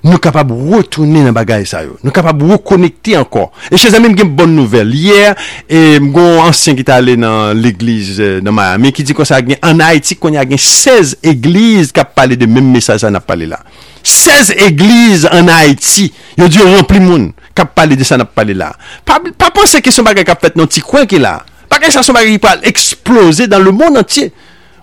[0.04, 3.52] nous capables de retourner dans bagaille ça nous capables de reconnecter encore.
[3.72, 4.94] Et chez amis une bonne nouvelle.
[4.94, 5.34] Hier
[5.70, 9.40] et mon ancien qui est allé dans l'église euh, dans Miami qui dit qu'on ça
[9.64, 13.46] en Haïti qu'on y a 16 églises qui parlé de même message ça n'a parlé
[13.46, 13.60] là
[14.04, 18.54] 16 églises en Haïti ils ont dû remplir monde qui parlé de ça n'a parlé
[18.54, 18.76] là
[19.06, 22.04] pas pas penser que son bagage qui fait dans petit coin qui là bagage ça
[22.04, 24.34] son bagage qui parle exploser dans le monde entier.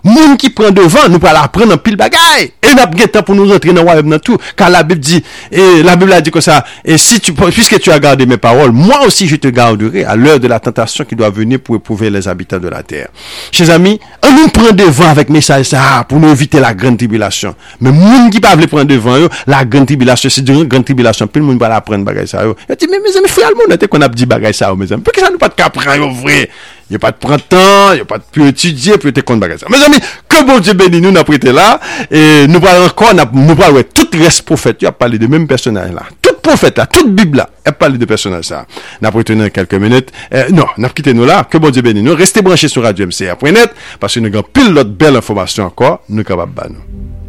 [0.05, 2.49] Moun ki pren devan, nou pral apren an pil bagay.
[2.61, 4.39] E nap gen tan pou nou rentre nan wayem nan tou.
[4.57, 5.19] Kan la Bib di,
[5.51, 8.37] e, la Bib la di kon sa, e si tu, puisque tu a gardé mes
[8.37, 11.75] paroles, moi aussi je te garderai à l'heure de la tentation qui doit venir pour
[11.75, 13.09] éprouver les habitants de la terre.
[13.51, 17.55] Chers amis, an nou pren devan avèk mesaj sa, pou nou evite la gran tribulation.
[17.81, 21.29] Men moun ki pa vle pren devan yo, la gran tribulation, si diyon gran tribulation,
[21.29, 22.57] pil moun pral apren bagay sa yo.
[22.69, 24.79] Yo ti, men mes amis, fwe al moun, ate kon ap di bagay sa yo,
[24.79, 25.05] mes amis.
[25.05, 26.45] Pou ki sa nou pat kapran yo vre?
[26.91, 29.21] Il n'y a pas de printemps, il n'y a pas de plus étudier, plus te
[29.21, 29.61] compte bagage.
[29.69, 29.95] Mes amis,
[30.27, 31.79] que bon Dieu bénit nous, nous prêté là,
[32.11, 35.93] et nous parlons encore, nous parlons, tout reste prophète, il a parlé des mêmes personnages
[35.93, 36.03] là.
[36.21, 38.65] Tout prophète là, toute Bible là, elle parle de personnages ça.
[39.01, 40.11] N'a pas quelques minutes.
[40.33, 42.13] Euh, non, n'a pas quitté nous là, que bon Dieu bénit nous.
[42.13, 46.25] Restez branchés sur radio MCR.net, parce que nous avons pile d'autres belles informations encore, nous
[46.25, 47.20] capables nous.